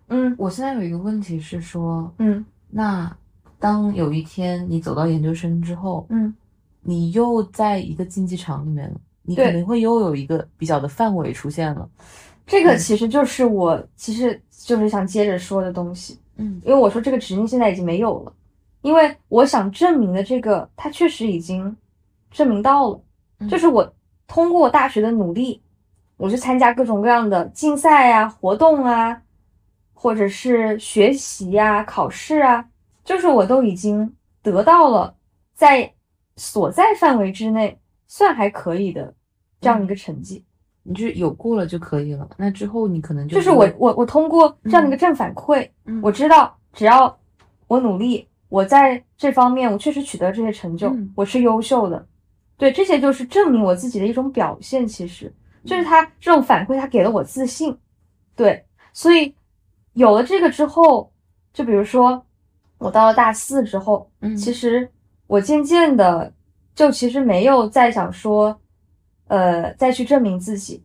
[0.07, 3.13] 嗯我现在有一个问题是说，嗯那
[3.59, 6.33] 当有一天你走到研究生之后，嗯
[6.81, 8.95] 你又在一个竞技场里面了，
[9.27, 11.87] 你肯定会又有一个比较的范围出现了。
[12.45, 16.61] 这个其实就是我其实就是想接着说的东西，嗯。
[16.63, 18.33] 因为我说这个执念现在已经没有了，
[18.81, 21.75] 因为我想证明的这个，它确实已经
[22.31, 23.01] 证明到了，
[23.39, 23.49] 嗯。
[23.49, 23.93] 就是我
[24.27, 25.61] 通过大学的努力，
[26.15, 29.21] 我去参加各种各样的竞赛啊、活动啊，
[29.93, 32.65] 或者是学习呀、考试啊，
[33.03, 35.13] 就是我都已经得到了
[35.53, 35.93] 在
[36.37, 39.13] 所在范围之内算还可以的
[39.59, 40.43] 这样一个成绩。
[40.89, 42.29] 你就有过了就可以了。
[42.37, 47.19] 那之后你可能就就是我我我通过这样的一个正反馈，嗯我知道只要
[47.67, 52.07] 我努力，我在这方面我确实取得这些成就，嗯我是优秀的。
[52.55, 54.87] 对，这些就是证明我自己的一种表现。
[54.87, 55.31] 其实
[55.65, 57.77] 就是他这种反馈，他给了我自信。
[58.33, 59.35] 对，所以
[59.91, 61.11] 有了这个之后，
[61.53, 62.25] 就比如说
[62.77, 64.89] 我到了大四之后，嗯其实
[65.27, 66.31] 我渐渐的
[66.73, 68.57] 就其实没有再想说，
[69.27, 70.83] 呃，再去证明自己。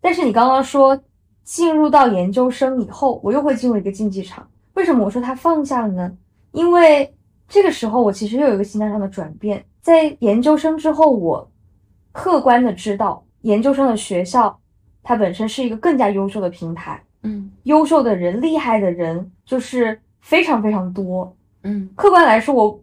[0.00, 0.98] 但是你刚刚说
[1.44, 4.48] 进入到研究生以后，我又会进入一个竞技场。
[4.74, 6.16] 为什么我说他放下了呢？
[6.52, 7.14] 因为
[7.48, 9.64] 这个时候我其实又有一个心态上的转变。
[9.82, 11.50] 在研究生之后，我
[12.12, 14.58] 客观的知道，研究生的学校
[15.02, 21.34] 它本身是一个更加优秀的平台，嗯优秀的人、厉害的人就是非常非常多。
[21.62, 22.80] 嗯客观来说，我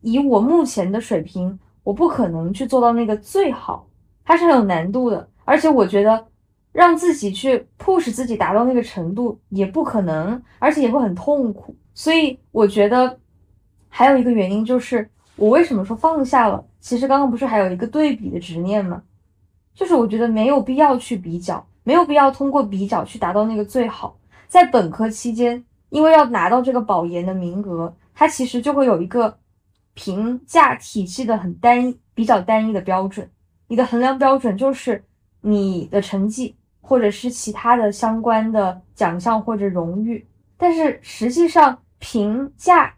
[0.00, 3.86] 以我目前的水平，我不可能去做到那个最好，
[4.24, 5.28] 它是很有难度的。
[5.44, 6.26] 而且我觉得
[6.72, 11.74] 让自己去 push 自己达到那个程度也不可能，而且也会很痛苦。
[11.94, 13.18] 所以我觉得
[13.88, 16.64] 还有一个原因就是，我为什么说放下了？
[16.80, 19.02] 其实刚刚不是还有一个对比的执念吗？
[19.74, 24.16] 就是我觉得没有必要去比较，没有必要通过比较去达到那个最好。
[24.46, 29.38] 在本科期间，因为要拿到这个保研的名额，它其实就会有一个
[29.94, 33.30] 评价体系的很单一、比较单一的标准。
[33.72, 35.02] 你的衡量标准就是
[35.40, 40.22] 你的成绩，或者是其他的相关的奖项或者荣誉。
[40.58, 42.92] 但是实际上，评价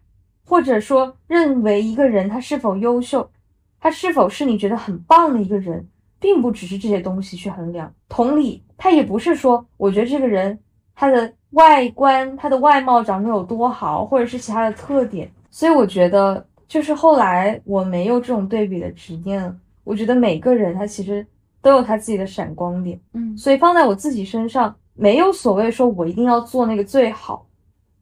[0.44, 3.30] 或者说认为一个人他是否优秀，
[3.78, 5.86] 他是否是你觉得很棒的一个人，
[6.18, 7.94] 并不只是这些东西去衡量。
[8.08, 10.58] 同理，他也不是说我觉得这个人
[10.96, 15.30] 他的外观、他的外貌长得有多好，或者是其他的特点。
[15.52, 19.54] 所以我觉得，就是后来我没有这种对比的执念了。
[19.84, 21.24] 我觉得每个人他其实
[21.62, 27.46] 都有他自己的闪光点，嗯所以放在我自己身上，没有所谓说我一定要做那个最好。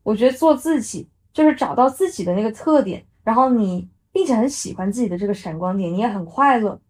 [0.02, 6.80] 我觉得做自己就是找到自己的那个特点，然后你并且很喜欢自己的这个闪光点，你也很快乐，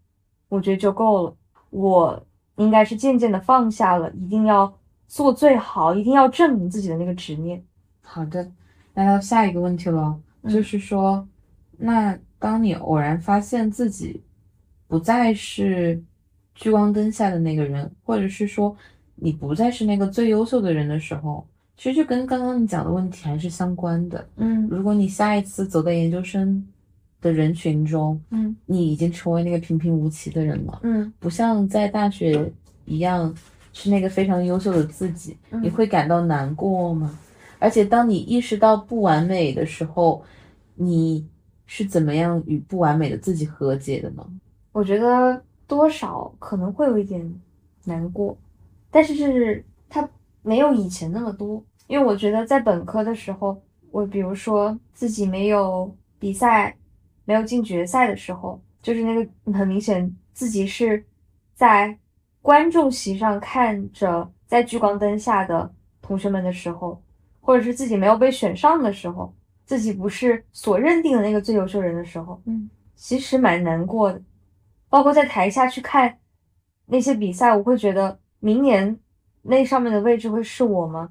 [0.49, 1.37] 我觉得就够了。
[1.71, 2.27] 我
[2.57, 4.73] 应该是渐渐的放下了一定要
[5.09, 7.63] 做最好，一定要证明自己的那个执念。
[8.03, 8.51] 好的，
[8.95, 11.27] 来到下一个问题了，嗯就是说，
[11.79, 14.23] 那当你偶然发现自己
[14.93, 15.99] 不再是
[16.55, 18.77] 聚光灯下的那个人，或者是说
[19.15, 21.47] 你不再是那个最优秀的人的时候，
[21.79, 24.23] 其实就跟刚刚你讲的问题还是相关的。
[24.37, 26.63] 嗯如果你下一次走在研究生
[27.23, 32.53] 的人群中，嗯你已经成为那个平平无奇的人了，嗯不像在大学
[32.85, 33.35] 一样
[33.73, 37.19] 是那个非常优秀的自己，嗯你会感到难过吗？
[37.59, 40.23] 而且当你意识到不完美的时候，
[40.75, 41.27] 你
[41.65, 44.23] 是怎么样与不完美的自己和解的呢？
[44.73, 47.41] 我觉得多少可能会有一点
[47.85, 48.37] 难过，
[48.91, 50.09] 但是是它
[50.43, 51.63] 没有以前那么多。
[51.89, 53.61] 因为我觉得在本科的时候，
[53.91, 56.75] 我比如说自己没有比赛，
[57.27, 61.05] 没有进决赛的时候，就是那个很明显自己是
[61.55, 61.99] 在
[62.41, 65.71] 观众席上看着在聚光灯下的
[66.01, 66.99] 同学们的时候，
[67.41, 69.35] 或者是自己没有被选上的时候，
[69.67, 74.23] 自己不是所认定的那个最优秀人的时候，嗯，其实蛮难过的。
[74.93, 76.19] 包括在台下去看
[76.85, 78.95] 那些比赛，我会觉得明年
[79.41, 81.09] 那上面的位置会是我吗？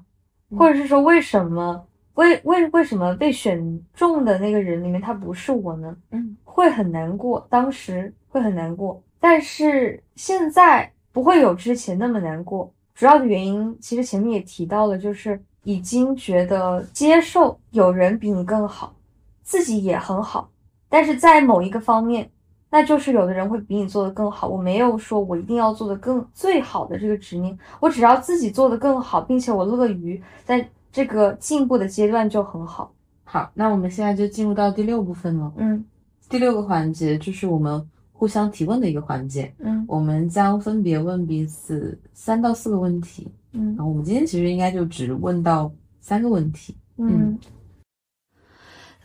[0.56, 5.96] 或者是说为什么为为为什么被选中的那个人里面他不是我呢？
[6.12, 12.72] 嗯，会很难过，当时会很难过，但是现在不会有之前那么难过。
[12.94, 18.94] 主要的原因其实前面也提到了，就是已经觉得接受有人比你更好，
[19.42, 20.48] 自己也很好，
[20.88, 22.30] 但是在某一个方面。
[22.74, 32.90] 那就是有的人会比你做的更好，我没有说我一定要做的更最好的这个执念，我只要自己做的更好，并且我乐于在这个进步的阶段就很好。
[33.24, 35.52] 好，那我们现在就进入到第六部分了。
[35.58, 35.84] 嗯
[36.30, 43.30] 第六个环节就是我们互相提问的一个环节，嗯我们将分别问彼此三到四个问题。
[43.52, 45.70] 嗯然后我们今天其实应该就只问到
[46.00, 46.74] 三个问题。
[46.96, 47.38] 嗯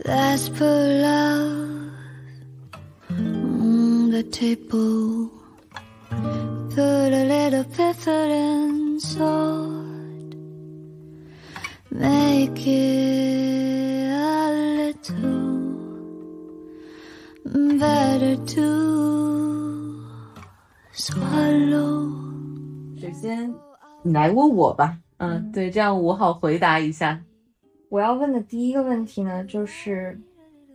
[0.05, 1.88] Let's put love
[4.08, 5.30] on the table.
[6.10, 9.74] Put a little pepper and salt.
[11.91, 15.28] Make it a little
[17.78, 18.68] better to
[20.93, 22.08] swallow.
[22.99, 23.53] 首先，
[24.03, 24.97] 你来问我吧。
[25.18, 27.22] 嗯，对，这样我好回答一下。
[27.89, 30.20] 我要问的第一个问题呢，就是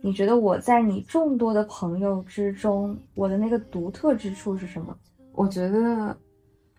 [0.05, 4.93] 你觉得我在你众多的朋友之中，我的那个独特之处是什么？
[5.31, 6.15] 我觉得，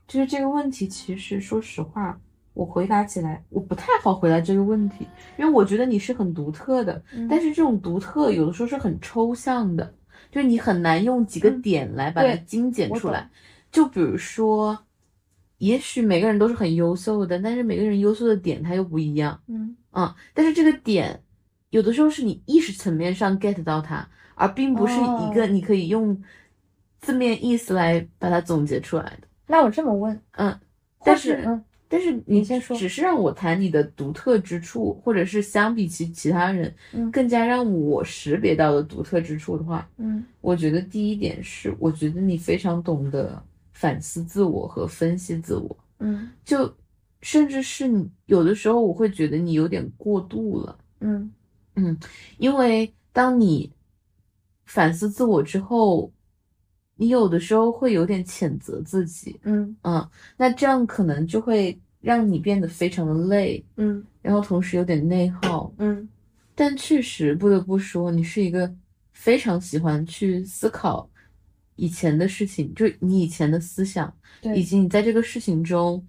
[0.06, 2.20] 就是这个问题，其实说实话，
[2.52, 5.08] 我回答起来我不太好回答这个问题，
[5.38, 9.94] 因为我觉得你是很独特的，但是这种独特有的时候是很抽象的，
[10.30, 13.30] 就是你很难用几个嗯点来把它精简出来懂。
[13.72, 14.78] 就比如说，
[15.56, 19.40] 也许每个人都是很优秀的，但是每个人优秀的点它又不一样。
[19.46, 21.23] 嗯嗯，但是这个点
[21.74, 26.16] 有的时候是你意识层面上 get 到它，而并不是一个哦你可以用
[27.00, 29.26] 字面意思来把它总结出来的。
[29.48, 30.56] 那我这么问，嗯，
[31.04, 46.72] 但是是嗯但是你先说只是让我谈你的独特之处，或者是相比起其他人，嗯更加让我识别到的独特之处的话，嗯我觉得第一点是，我觉得你非常懂得反思自我和分析自我，嗯就
[47.20, 50.78] 甚至是你有的时候我会觉得你有点过度了。
[51.00, 51.28] 嗯
[52.38, 53.70] 因为当你
[54.64, 56.12] 反思自我之后，
[56.96, 65.72] 你有的时候会有点谴责自己，嗯嗯，那这样可能就会让你变得非常的累，嗯然后同时有点内耗。
[65.78, 66.08] 嗯
[66.54, 68.72] 但确实不得不说，你是一个
[69.12, 71.10] 非常喜欢去思考
[71.74, 76.06] 以前的事情，就你以前的思想，对以及你在这个事情中，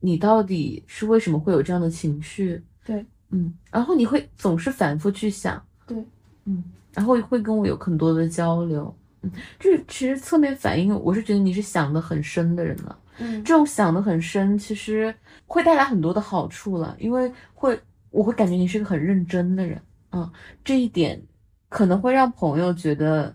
[0.00, 2.62] 你到底是为什么会有这样的情绪？
[2.84, 5.96] 对，嗯，然后你会总是反复去想，对，
[6.44, 6.62] 嗯，
[6.92, 12.98] 然后会跟我有很多的交流，嗯，就是其实侧面反映，我是觉得你是想的很深的人了。
[13.18, 13.42] 嗯。
[13.44, 15.14] 这种想的很深，其实
[15.46, 17.78] 会带来很多的好处了，因为会
[18.10, 20.28] 我会感觉你是个很认真的人，嗯，
[20.64, 21.22] 这一点
[21.68, 23.32] 可能会让朋友觉得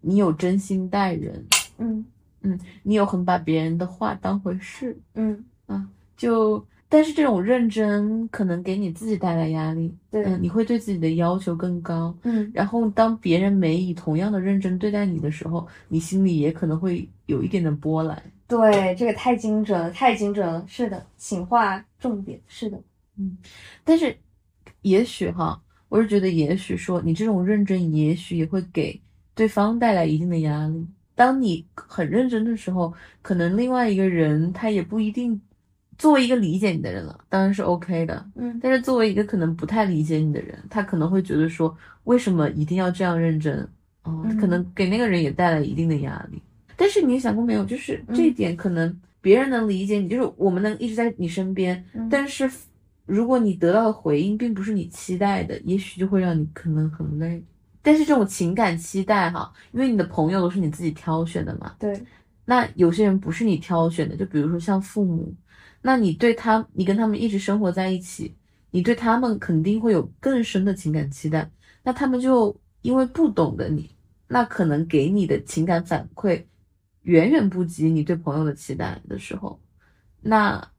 [0.00, 1.46] 你有真心待人，
[1.78, 2.04] 嗯。
[2.42, 5.44] 嗯你有很把别人的话当回事，嗯。
[5.66, 5.86] 啊
[6.16, 18.22] 就但是这种认真可能给你自己带来压力，对嗯，你会对自己的要求更高，嗯然后当别人没以同样的认真对待你的时候，你心里也可能会有一点的波澜。
[18.48, 20.64] 对，这个太精准了，太精准了。
[20.68, 22.40] 是的，请划重点。
[22.46, 22.80] 是的，
[23.18, 23.36] 嗯
[23.82, 24.16] 但是，
[24.82, 29.00] 也许哈，我是觉得，也许说你这种认真，也许也会给
[29.34, 30.86] 对方带来一定的压力。
[31.16, 35.40] 当你很认真的时候，可能另外一个人他也不一定
[35.98, 38.26] 作为一个理解你的人了，当然是 OK 的。
[38.34, 43.56] 嗯但是作为一个可能不太理解你的人，他可能会觉得说，为什么一定要这样认真？
[44.02, 46.40] 哦，嗯可能给那个人也带来一定的压力。
[46.76, 52.50] 但是你想过没有，就是这一点可能别人能理解你，就是我们能一直在你身边，嗯但是
[53.06, 57.42] 如果你得到的回应并不是你期待的，也许就会让你可能很累。
[57.82, 61.98] 但是这种情感期待哈，因为你的朋友都是你自己挑选的嘛，对，
[62.44, 65.32] 那有些人不是你挑选的，就比如说像父母，
[65.86, 68.34] 那你对他，你跟他们一直生活在一起，
[68.72, 71.48] 你对他们肯定会有更深的情感期待，
[71.84, 73.88] 那他们就因为不懂得你，
[74.26, 76.44] 那可能给你的情感反馈
[77.02, 79.60] 远远不及你对朋友的期待的时候，
[80.22, 80.72] 那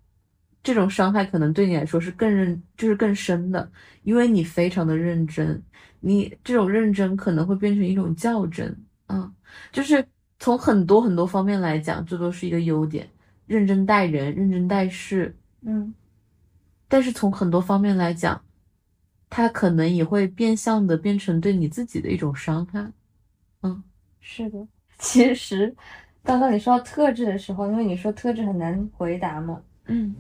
[0.62, 3.72] 这种伤害可能对你来说是更认，就是更深的，
[4.04, 5.64] 因为你非常的认真，
[6.02, 8.78] 你这种认真可能会变成一种较真，
[9.08, 9.34] 嗯，
[9.72, 10.06] 就是
[10.38, 13.10] 从很多很多方面来讲，这都是一个优点，
[13.48, 15.94] 认真待人，认真待事，嗯
[16.88, 18.42] 但是从很多方面来讲，
[19.30, 22.92] 它可能也会变相的变成对你自己的一种伤害。
[23.64, 23.84] 嗯
[24.20, 24.68] 是的。
[25.00, 25.76] 其实
[26.24, 30.16] 刚刚你说到特质的时候，因为你说特质很难回答嘛，嗯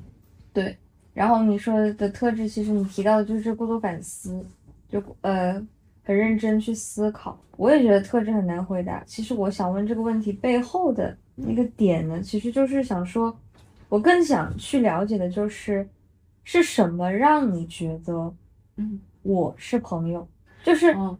[0.51, 0.77] 对。
[1.13, 4.45] 然后你说的特质，其实你提到的就是过多反思，
[4.87, 5.53] 就呃
[6.03, 7.41] 很认真去思考。
[7.57, 9.03] 我也觉得特质很难回答。
[9.05, 13.33] 其实我想问这个问题背后的那个点呢，其实就是想说，
[13.87, 15.87] 我更想去了解的就是
[16.43, 18.33] 是什么让你觉得
[18.75, 18.99] 嗯。
[19.23, 20.25] 我是朋友，
[20.63, 21.17] 就是、嗯，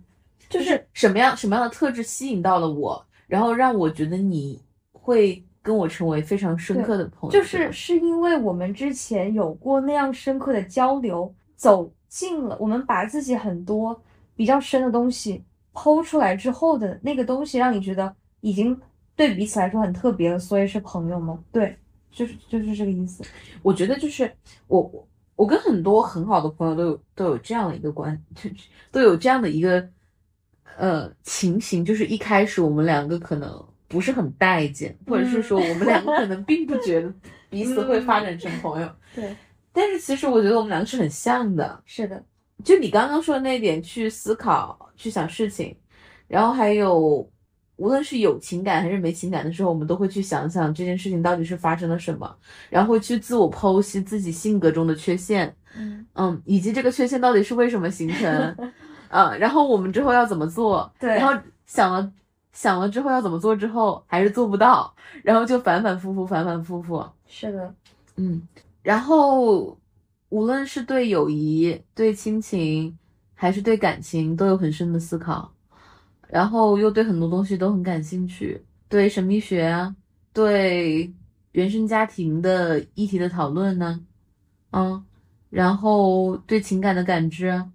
[0.48, 4.62] 就就是是什么样什么样的特质吸引到了我，然后让我觉得你
[4.94, 14.02] 会跟我成为非常深刻的朋友，就是是因为我们之前有过那样深刻的交流，走近了，我们把自己很多
[14.38, 15.44] 比较深的东西
[15.74, 18.80] 剖出来之后的那个东西，让你觉得已经
[19.18, 21.38] 对彼此来说很特别了，所以是朋友吗？
[21.52, 21.76] 对，
[22.10, 23.22] 就是就是这个意思。
[23.62, 24.32] 我觉得就是
[24.68, 28.50] 我我我跟很多很好的朋友都有都有这样的一个关，就
[28.92, 29.86] 都有这样的一个
[30.78, 33.52] 呃情形，就是一开始我们两个可能
[33.88, 37.12] 不是很待见，或者是说我们两个可能并不 觉得
[37.50, 39.36] 彼此会发展成朋友，对，
[39.72, 42.24] 但是其实我觉得我们两个是很像的，是的，
[42.64, 45.76] 就你刚刚说的那一点，去思考、去想事情，
[46.28, 47.28] 然后还有，
[47.78, 52.36] 无论是有情感还是没情感的时候，我们都会去想想这件事情到底是发生了什么，
[52.70, 58.56] 然后会去自我剖析自己性格中的缺陷，嗯，嗯，以及这个缺陷到底是为什么形成，
[59.10, 62.12] 嗯，然后我们之后要怎么做，对然后想了
[62.52, 67.74] 想了之后要怎么做之后还是做不到，然后就反反复复，反反复复，是的，
[68.16, 68.42] 嗯，
[68.82, 69.78] 然后
[70.30, 72.98] 无论是对友谊、对亲情，
[73.36, 75.52] 还是对感情，都有很深的思考，
[76.30, 79.96] 然后又对很多东西都很感兴趣，对神秘学啊，
[80.34, 81.12] 对
[81.54, 84.00] 原生家庭的议题的讨论呢，
[84.72, 85.04] 嗯，
[85.50, 87.72] 然后对情感的感知啊，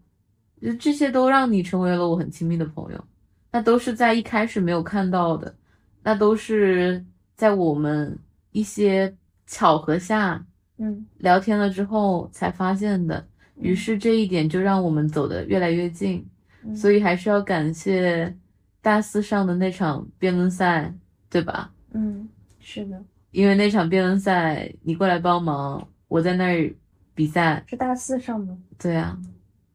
[0.60, 3.04] 就这些都让你成为了我很亲密的朋友，
[3.50, 5.54] 那都是在一开始没有看到的，
[6.02, 8.16] 那都是在我们
[8.52, 9.14] 一些
[9.46, 10.44] 巧合下
[10.78, 13.26] 嗯聊天了之后才发现的。
[13.56, 16.26] 于是这一点就让我们走得越来越近，
[16.64, 18.34] 嗯所以还是要感谢
[18.82, 20.92] 大四上的那场辩论赛，
[21.30, 21.72] 对吧？
[21.92, 22.28] 嗯，
[22.58, 26.74] 是的，因为那场辩论赛你过来帮忙，我在那儿
[27.14, 28.58] 比赛，是大四上吗？
[28.78, 29.16] 对啊，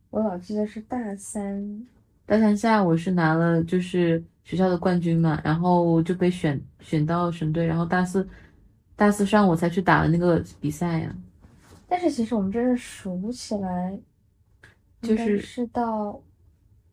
[0.09, 1.87] 我老记得是大三。
[2.25, 8.27] 大三下我是拿了就是学校的冠军嘛，然后就被选选到省队，然后大四
[8.97, 11.15] 大四上我才去打了那个比赛呀、
[11.87, 13.97] 但是其实我们真正熟起来，
[15.01, 16.21] 就是是到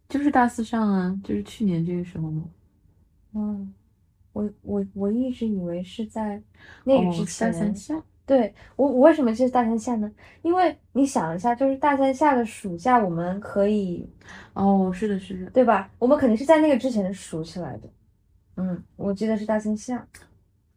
[0.09, 2.44] 就是大四上啊，就是去年这个时候嘛。
[3.34, 3.74] 嗯，
[4.32, 6.40] 我我我一直以为是在
[6.84, 7.52] 那个之哦前。
[7.52, 10.11] 大三下，对我我为什么是大三下呢？
[10.42, 14.09] 因为你想一下，就是大三下的暑假，我们可以
[14.52, 15.90] 哦，是的，是的，对吧？
[15.98, 17.88] 我们肯定是在那个之前熟起来的。
[18.57, 20.07] 嗯，我记得是大三下。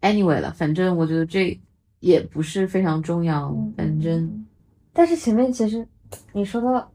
[0.02, 1.60] anyway 了，反正我觉得这
[2.00, 4.46] 也不是非常重要，嗯，反正嗯。
[4.94, 5.88] 但是前面其实
[6.34, 6.92] 你说到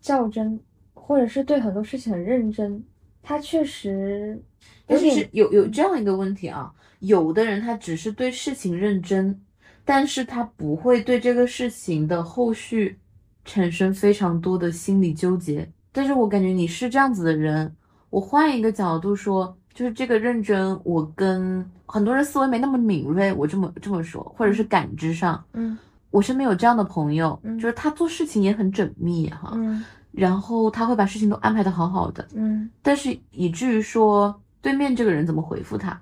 [0.00, 0.60] 较真，
[1.04, 2.82] 或者是对很多事情很认真，
[3.22, 4.40] 他确实
[4.86, 9.38] 但是有有这样一个问题啊，有的人他只是对事情认真，
[9.84, 12.96] 但是他不会对这个事情的后续
[13.44, 15.68] 产生非常多的心理纠结。
[15.90, 17.74] 但是我感觉你是这样子的人，
[18.08, 25.76] 我换一个角度说，就是这个认真，我跟很多人思维没那么敏锐，我这么这么说，或者是感知上，嗯。
[26.10, 27.58] 我身边有这样的朋友，嗯。
[27.58, 29.82] 就是他做事情也很缜密哈，嗯
[30.12, 32.70] 然后他会把事情都安排的好好的，嗯。
[32.82, 36.00] 但是以至于说对面这个人怎么回复他，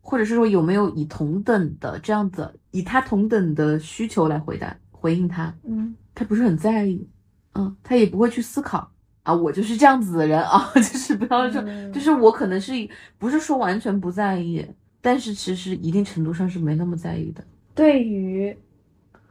[0.00, 5.94] 或者是说有没有以同等的这样子，以他同等的需求来回答回应他，嗯。
[6.14, 7.06] 他不是很在意，
[7.54, 8.90] 嗯，他也不会去思考
[9.22, 11.92] 啊，我就是这样子的人啊， 就是不要说，嗯。
[11.92, 12.72] 就是我可能是
[13.18, 14.66] 不是说完全不在意，
[15.00, 17.42] 但是其实一定程度上是没那么在意的，
[17.74, 18.54] 对于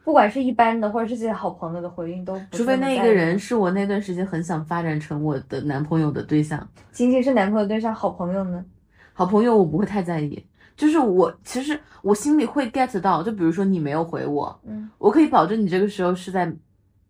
[0.09, 6.67] 不管是一般的或者是自己的好朋友的回应都不除非那一个人是我那段时间很想发展成我的男朋友的对象。
[6.91, 8.65] 仅仅是男朋友对象，好朋友呢？
[9.13, 10.43] 好朋友我不会太在意，
[10.75, 16.51] 就是我其实我心里会 get 到，就比如说你没有回我，嗯我可以保证你这个时候是在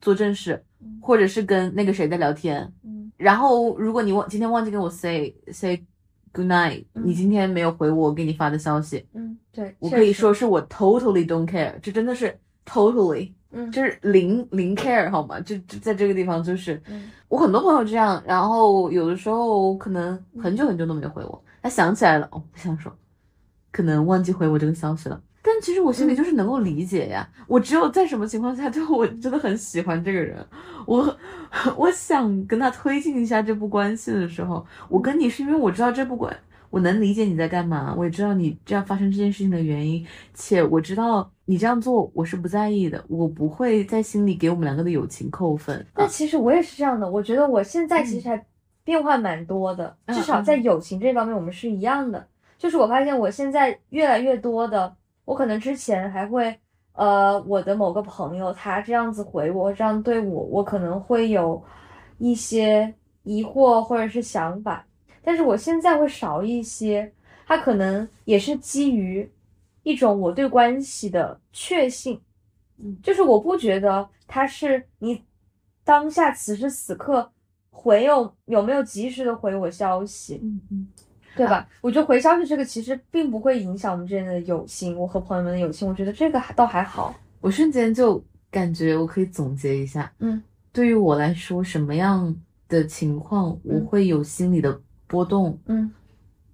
[0.01, 5.81] 做正事，嗯或者是跟那个谁在聊天，嗯然后如果你忘今天忘记跟我 say say
[6.33, 12.37] good night，、嗯你今天没有回我我给你发的消息，嗯，对，我可以说是我 totally don't care，这真的是
[12.69, 15.39] totally，嗯就是零零 care 好吗？
[15.41, 16.81] 就就在这个地方就是。
[16.87, 22.91] 嗯我很多朋友这样，然后有的时候可能很久很久都没有回我，他想起来了，哦，不想说，
[23.71, 25.21] 可能忘记回我这个消息了。
[25.43, 30.43] 但其实我心里就是能够理解呀，我只有在什么情况下，就我真的很喜欢这个人，
[30.87, 31.15] 我
[31.77, 36.35] 我想跟他推进一下这部关系的时候，我跟你是因为我知道这部关，
[36.71, 40.03] 我能理解你在干嘛，我也知道你这样发生这件事情的原因，
[40.33, 45.83] 且我知道你这样做我是不在意的，我不会在心里给我们两个的友情扣分。
[45.95, 48.45] 那啊其实我也是这样的，我觉得我现在其实还
[48.83, 52.23] 变化蛮多的，嗯至少在友情这方面我们是一样的。
[52.59, 54.95] 就是我发现我现在越来越多的，
[55.25, 56.55] 我可能之前还会，
[56.93, 61.59] 呃，我的某个朋友他这样子回我，这样对我，我可能会有
[62.19, 62.93] 一些
[63.23, 64.85] 疑惑或者是想法，
[65.23, 67.11] 但是我现在会少一些，
[67.47, 69.27] 他可能也是基于
[69.83, 72.19] 一种我对关系的确信。
[73.03, 75.23] 就是我不觉得他是你
[75.83, 77.31] 当下此时此刻
[77.69, 80.87] 回有有没有及时的回我消息，嗯嗯。
[81.35, 81.69] 对吧？
[81.79, 87.15] 我觉得回消息这个其实并不会影响我们之间的友情，我和朋友们的友情，我觉得这个还倒还好。
[87.39, 88.21] 我瞬间就
[88.51, 90.41] 感觉我可以总结一下，嗯，
[90.73, 92.35] 对于我来说，什么样
[92.67, 95.89] 的情况我会有心理的波动，嗯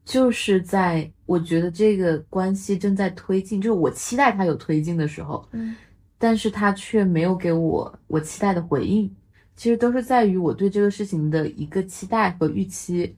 [0.05, 5.75] 就是在我觉得这个关系正在推进，就是我期待它有推进的时候，嗯。
[6.17, 9.13] 但是他却没有给我我期待的回应，
[9.55, 13.13] 其实都是在于我对这个事情的一个期待和预期，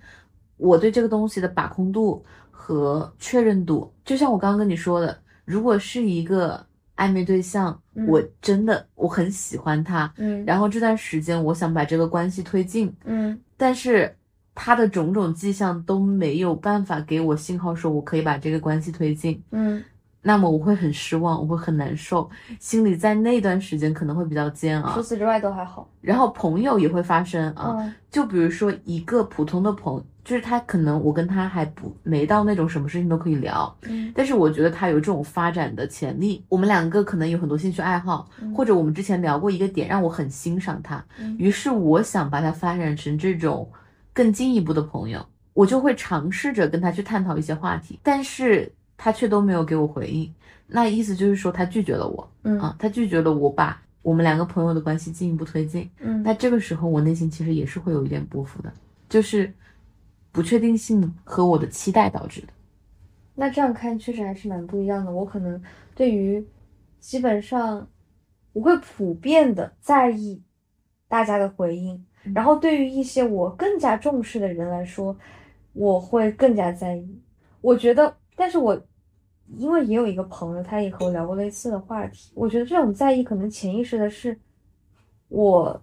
[0.58, 3.94] 我对这个东西的把控度和确认度。
[4.04, 5.16] 就像我刚刚跟你说的，
[5.46, 6.66] 如果是一个
[6.96, 8.08] 暧昧对象，嗯。
[8.08, 10.44] 我真的我很喜欢他，嗯。
[10.44, 13.40] 然后这段时间我想把这个关系推进，嗯。
[13.56, 14.14] 但是
[14.60, 19.40] 他的种种迹象都没有办法给我信号说我可以把这个关系推进。
[19.52, 19.84] 嗯
[20.20, 22.30] 那么我会很失望，我会很难受，
[22.60, 25.02] 心里在那段时间可能会比较煎熬除。
[25.02, 25.88] 此之外都还好。
[26.02, 36.44] 然后朋友也会发生啊，嗯就比如说一个普通的朋就是他可能我跟他还不没到那种什么事情都可以聊，嗯但是我觉得他有这种发展的潜力。
[36.50, 43.70] 我们两个可能有很多兴趣爱好，嗯或者我们之前聊过一个点让我很欣赏他，嗯于是我想把他发展成这种
[44.18, 50.34] 更进一步的朋友，我就会尝试着跟他去探讨一些话题，但是他却都没有给我回应。
[50.66, 55.88] 那意思就是说他拒绝了我嗯啊，他拒绝了我把我们两个朋友的关系进一步推进。
[56.00, 58.74] 嗯那这个时候我内心其实也是会有一点波幅的，
[59.08, 59.54] 就是
[60.32, 62.48] 不确定性和我的期待导致的。
[63.36, 65.12] 那这样看确实还是蛮不一样的。
[65.12, 65.62] 我可能
[65.94, 66.44] 对于
[67.00, 67.88] 基本上
[68.54, 70.42] 我会普遍的在意
[71.08, 75.16] 大家的回应，嗯然后对于一些我更加重视的人来说，
[75.74, 77.20] 我会更加在意。
[77.62, 78.80] 我觉得，但是我
[79.58, 84.38] 因为也有一个朋友，他也和我聊过类似的话题，我觉得这种在意可能潜意识的是
[85.30, 85.82] 我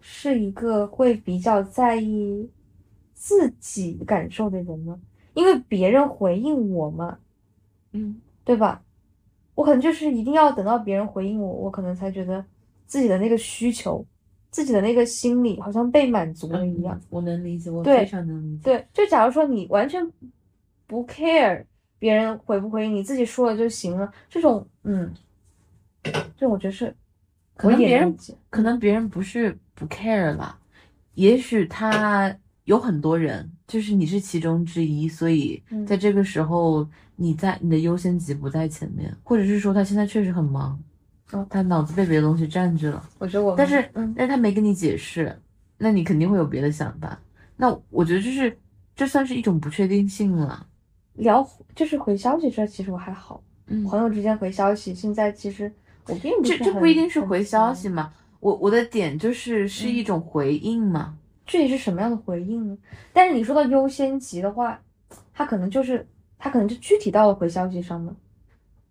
[0.00, 2.48] 是一个会比较在意
[3.12, 4.98] 自己感受的人呢。
[5.34, 7.18] 因为别人回应我嘛，
[7.92, 8.82] 嗯，对吧？
[9.54, 12.44] 我可能就是一定要等到别人回应我，我可能才觉得
[12.86, 14.04] 自己的那个需求，
[14.56, 16.98] 自己的那个心理好像被满足了一样。
[17.10, 18.62] 我能理解，我非常能理解。
[18.64, 20.02] 对，就假如说你完全
[20.86, 21.62] 不 care
[21.98, 25.12] 别人回不回应，你自己说了就行了，这种，嗯，
[26.38, 26.96] 这我觉得是
[27.54, 28.16] 可能别人
[28.48, 30.58] 可能别人不是不 care 啦，
[31.16, 32.34] 也许他
[32.64, 40.82] 有很多人，就是你是其中之一，所以嗯在这个时候，你在你的优先级不在前面，或者是说他现在确实很忙，
[41.32, 45.36] 哦他脑子被别的东西占据了，我觉得我，但是嗯但是他没跟你解释，
[45.78, 47.18] 那你肯定会有别的想法。
[47.56, 48.56] 那我觉得就是
[48.94, 50.66] 这算是一种不确定性了。
[51.14, 55.72] 聊就是回消息这，其实我还好，嗯，朋友之间回消息，现在其实
[56.06, 61.16] 我并不这这不一定是回消息嘛，我我的点就是是一种回应嘛。
[61.46, 62.76] 具体是什么样的回应呢？
[63.12, 64.80] 但是你说到优先级的话，
[65.32, 66.06] 他可能就是
[66.38, 68.14] 他可能就具体到了回消息上了。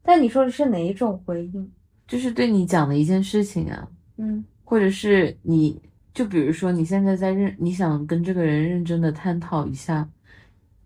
[0.02, 1.72] 但你说的是哪一种回应？
[2.08, 3.88] 就是对你讲的一件事情啊，
[4.18, 4.44] 嗯。
[4.64, 5.80] 或者是你
[6.14, 10.08] 就比如说你现在在认，你想跟这个人认真的探讨一下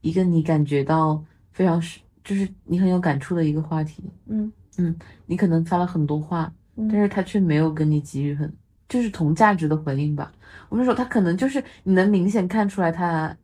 [0.02, 4.52] 一个你感觉到非常是就是你很有感触的一个话题，嗯。
[4.78, 4.96] 嗯
[5.26, 8.52] 你可能发了很多话，嗯，但是他却没有跟你给予很
[8.88, 10.32] 就是同价值的回应吧。
[10.70, 13.36] 我们说他可能就是你能明显看出来他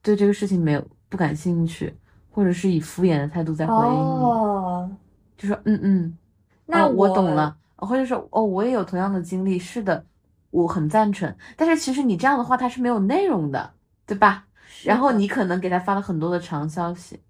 [0.00, 1.92] 对这个事情没有不感兴趣，
[2.30, 4.90] 或者是以敷衍的态度在回应你，哦，
[5.36, 6.18] 就说嗯嗯，
[6.66, 10.04] 那我懂了，或者说哦我也有同样的经历，是的，
[10.50, 11.34] 我很赞成。
[11.56, 13.74] 但是其实你这样的话，他是没有内容的，
[14.06, 14.46] 对吧？
[14.84, 17.20] 然后你可能给他发了很多的长消息，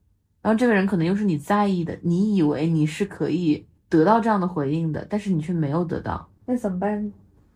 [0.40, 6.28] 然后这个人可能又是你在意的，你以为你是可以得到这样的回应的，但是你却没有得到。
[6.46, 7.12] 那怎么办？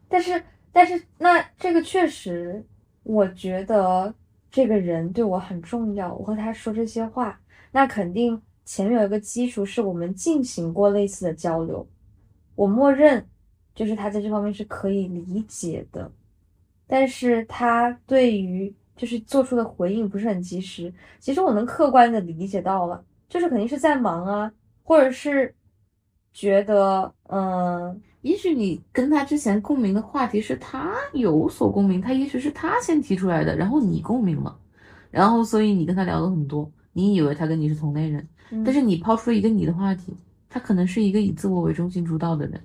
[0.09, 2.65] 但是，但是，那这个确实，
[3.03, 4.13] 我觉得
[4.51, 6.13] 这个人对我很重要。
[6.15, 7.39] 我和他说这些话，
[7.73, 11.89] 那肯定前面有一个基础，是我们进行过类似的交流。
[12.55, 13.27] 我默认
[13.75, 16.13] 就是他在这方面是可以理解的，
[16.87, 20.93] 但是他对于就是做出的回应不是很及时。
[21.19, 24.53] 其实我能客观的理解到了，就是肯定是在忙啊，
[24.83, 25.55] 或者是
[26.35, 28.03] 觉得嗯。
[28.23, 34.59] 也许你跟他之前共鸣的话题是他有所共鸣，他也许是他先提出来的，然后你共鸣了，
[35.13, 38.29] 然后所以你跟他聊了很多，你以为他跟你是同类人，
[38.65, 40.17] 但是你抛出一个你的话题，
[40.49, 42.61] 他可能是一个以自我为中心主导的人，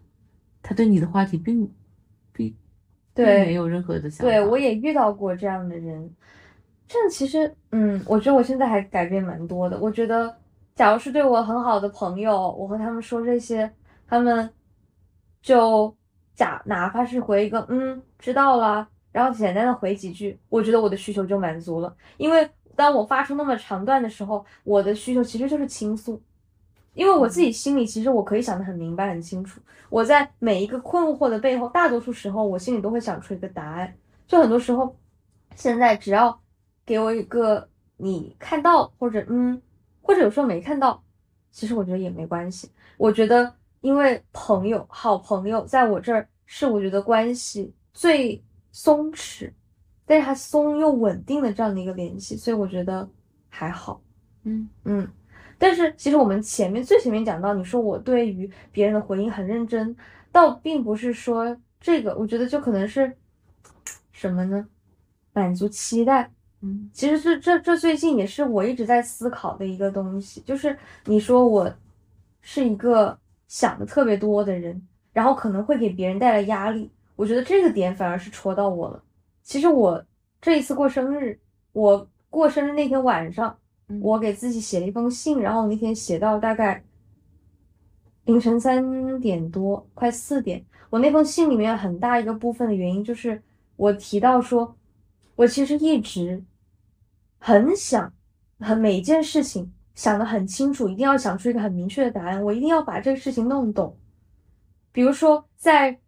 [0.62, 1.70] 他对你的话题并
[2.32, 2.56] 并
[3.14, 4.24] 对没有任何的想法。
[4.24, 6.14] 对我也遇到过这样的人，
[6.88, 9.80] 这样其实嗯，我觉得我现在还改变蛮多的。
[9.80, 10.36] 我觉得，
[10.76, 13.72] 假如是对我很好的朋友，我和他们说这些，
[14.08, 14.50] 他们。
[15.44, 15.92] 就
[16.36, 21.98] 假哪怕是回一个嗯知道了，然后简单的回几句，我觉得我的需求就满足了。
[22.18, 22.48] 因为
[22.82, 26.20] 当我发出那么长段的时候，我的需求其实就是倾诉，
[26.96, 29.62] 因为我自己心里其实我可以想得很明白很清楚。
[29.90, 33.94] 我在每一个困惑的背后，大多数时候我心里都会想出一个答案。
[34.28, 34.96] 就很多时候，
[35.56, 36.42] 现在只要
[36.86, 39.62] 给我一个你看到或者嗯，
[40.02, 41.04] 或者有时候没看到，
[41.52, 42.72] 其实我觉得也没关系。
[42.98, 43.54] 我觉得。
[43.82, 48.40] 因为朋友，好朋友在我这儿是我觉得关系最
[48.72, 49.52] 松弛，
[50.12, 53.08] 但是它松又稳定的这样的一个联系，所以我觉得
[53.48, 54.02] 还好。
[54.44, 55.08] 嗯嗯，
[55.58, 59.96] 但是其实我们前面最前面讲到，你说我对于别人的回应很认真，
[60.30, 63.16] 倒并不是说这个，我觉得就可能是
[64.12, 64.68] 什么呢？
[65.32, 66.30] 满足期待。
[66.60, 71.74] 嗯，其实这这这最近也是我一直在思考的一个东西，就是你说我
[72.42, 73.18] 是一个。
[73.52, 74.82] 想的特别多的人，
[75.12, 76.90] 然后可能会给别人带来压力。
[77.18, 79.04] 我觉得这个点反而是戳到我了。
[79.44, 80.04] 其实我
[80.40, 81.40] 这一次过生日，
[81.72, 83.58] 我过生日那天晚上，
[84.02, 86.84] 我给自己写了一封信，然后那天写到大概
[88.26, 90.66] 凌晨三点多，快四点。
[90.90, 93.42] 我那封信里面很大一个部分的原因就是
[93.76, 94.76] 我提到说，
[95.36, 96.44] 我其实一直
[97.40, 98.14] 很想，
[98.60, 99.72] 很每一件事情。
[99.94, 102.42] 想得很清楚，一定要想出一个很明确的答案。
[102.42, 103.96] 我一定要把这个事情弄懂。
[104.94, 106.00] 比如说，在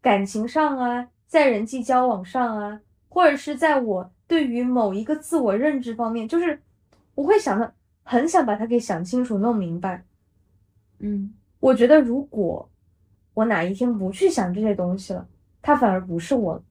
[0.00, 6.62] 感情上啊，在人际交往上啊，或者是在我对于某一个自我认知方面，就是
[7.16, 7.74] 我会想的
[8.04, 10.04] 很想把它给想清楚、弄明白。
[11.00, 12.70] 嗯，我觉得如果
[13.34, 15.26] 我哪一天不去想这些东西了，
[15.60, 16.62] 它反而不是我。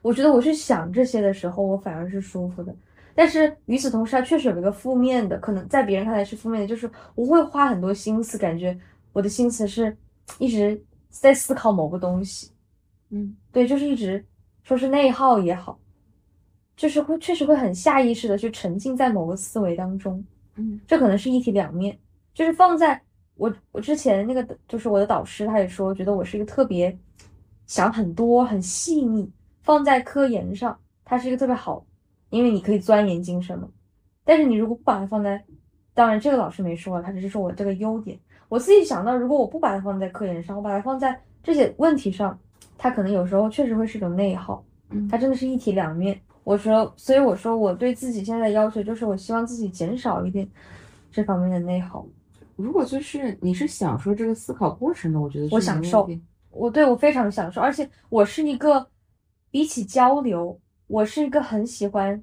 [0.00, 2.74] 我觉得我去想这些的时候，我反而是舒服的。
[3.14, 8.74] 但是与此同时，它确实有一个负面的，可能在别人看来是负面的，就是我会花很多心思，感觉
[9.12, 9.94] 我的心思是
[10.38, 12.50] 一直在思考某个东西，
[13.10, 14.22] 嗯，对，就是一直
[14.64, 15.78] 说是内耗也好，
[16.76, 20.22] 就是会确实会很下意识的去沉浸在某个思维当中，
[20.56, 21.98] 嗯，这可能是一体两面，
[22.34, 23.00] 就是放在
[23.36, 26.94] 我我之前那个就是我的导师，他也说，觉得我是一个特别
[27.66, 29.30] 想很多、很细腻，
[29.62, 31.86] 放在科研上，他是一个特别好。
[32.30, 33.68] 因为你可以钻研精神嘛，
[34.24, 35.40] 但是你如果不把它放在，
[35.92, 38.18] 当然这个老师没说，他只是说我这个优点。
[38.48, 42.36] 我自己想到，如果我不把它放在科研上，我把它放在这些问题上，
[42.76, 44.64] 它可能有时候确实会是一种内耗。
[44.90, 46.20] 嗯，它真的是一体两面。
[46.42, 50.48] 我说，所以我说我对自己现在的要求就是，我希望自己减少一点
[51.10, 52.06] 这方面的内耗。
[52.56, 56.08] 如果就是你是享受这个思考过程的，我觉得我享受，
[56.50, 58.86] 我对我非常享受，而且我是一个
[59.50, 60.60] 比起交流。
[60.86, 62.22] 我是一个很喜欢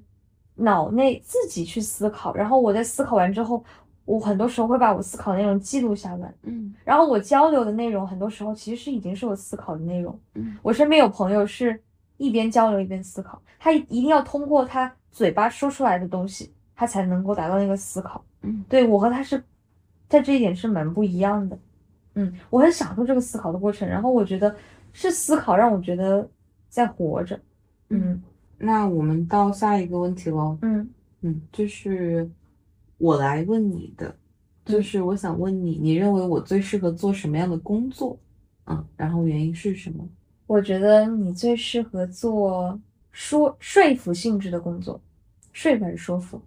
[0.54, 3.62] 脑内自己去思考，然后我在思考完之后，
[4.04, 11.80] 我很多时候会把我思考内容记录下来，嗯，然后我交流的内容很多时候其实是已经是我思考的内容，嗯，我身边有朋友是
[12.16, 19.42] 一边交流一边思考，他一定要通过他嘴巴说出来的东西，他才能够达到那个思考，嗯，对我和他是
[20.08, 21.58] 在这一点是蛮不一样的，
[22.14, 24.54] 嗯，我很享受这个思考的过程，然后我觉得
[24.92, 26.28] 是思考让我觉得
[26.68, 27.38] 在活着，
[27.90, 28.22] 嗯。
[28.64, 30.56] 那我们到下一个问题喽。
[30.62, 30.88] 嗯。
[31.22, 32.30] 嗯，就是
[33.02, 34.16] 我来问你的，
[34.64, 38.16] 就是我想问你，你认为我最适合做什么样的工作？
[38.66, 40.08] 嗯，然后原因是什么？
[40.46, 42.80] 我觉得你最适合做
[43.10, 45.02] 说说服性质的工作，
[45.52, 46.40] 说服还是说服？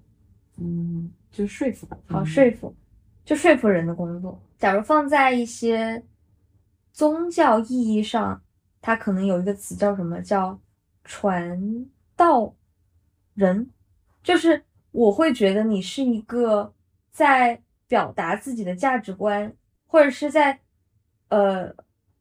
[0.58, 1.98] 嗯，就说服吧。
[2.08, 2.74] 好，说服，
[3.26, 4.40] 就说服人的工作。
[4.58, 6.02] 假如放在一些
[6.94, 8.42] 宗教意义上。
[8.88, 10.60] 它可能有一个词叫什么叫
[11.04, 12.54] 传道
[13.34, 13.72] 人，
[14.22, 14.64] 就是
[14.96, 16.74] 我会觉得你是一个
[17.12, 19.54] 在表达自己的价值观，
[19.88, 20.58] 或者是在
[21.28, 21.76] 呃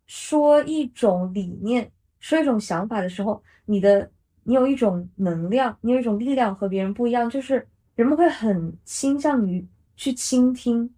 [0.06, 4.10] 说一种理念、说一种想法的时候，你的
[4.42, 7.64] 你有一种能量，你有一种力量和别人不一样，就是
[7.94, 9.64] 人们会很倾向于
[9.94, 10.92] 去倾听，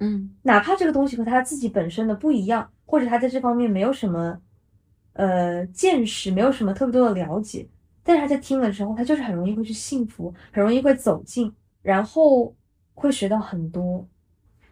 [0.00, 0.36] 嗯。
[0.42, 4.38] 哪怕这个东西和他自己本身的不一样，或者他在这方面没有什么
[5.14, 7.66] 呃见识，没有什么特别多的了解，
[8.04, 11.52] 但是他在听了之后，他就是很容易会去信服，很容易会走进，
[11.82, 12.54] 然后
[12.94, 14.06] 会学到很多。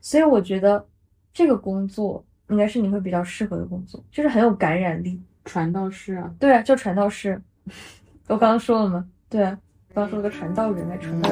[0.01, 0.87] 所以我觉得
[1.33, 5.21] 这个工作应该是你会比较适合的工作，就是很有感染力。
[5.45, 7.43] 传道士啊，对啊，就传道士，
[8.29, 9.05] 我刚刚说了吗？
[9.29, 9.59] 对啊，
[9.93, 11.31] 刚刚说了个传道人，来传道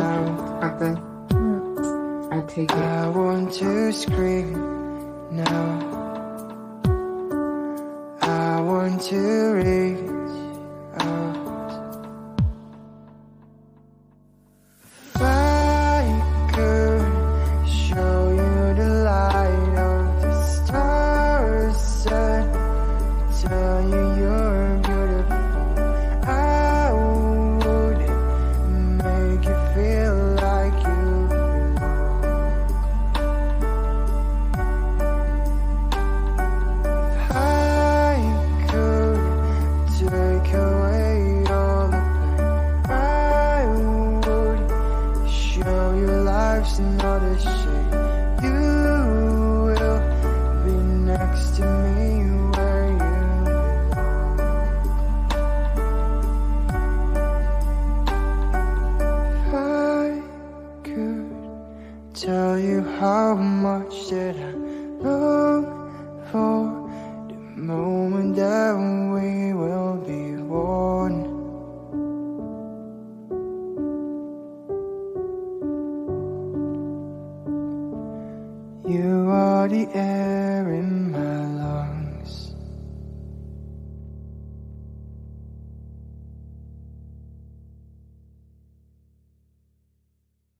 [1.31, 1.77] 嗯
[2.29, 2.73] ，，I take it。
[2.73, 4.57] I want to scream
[5.31, 6.01] now.
[8.21, 9.99] I want to reach
[10.99, 11.40] out.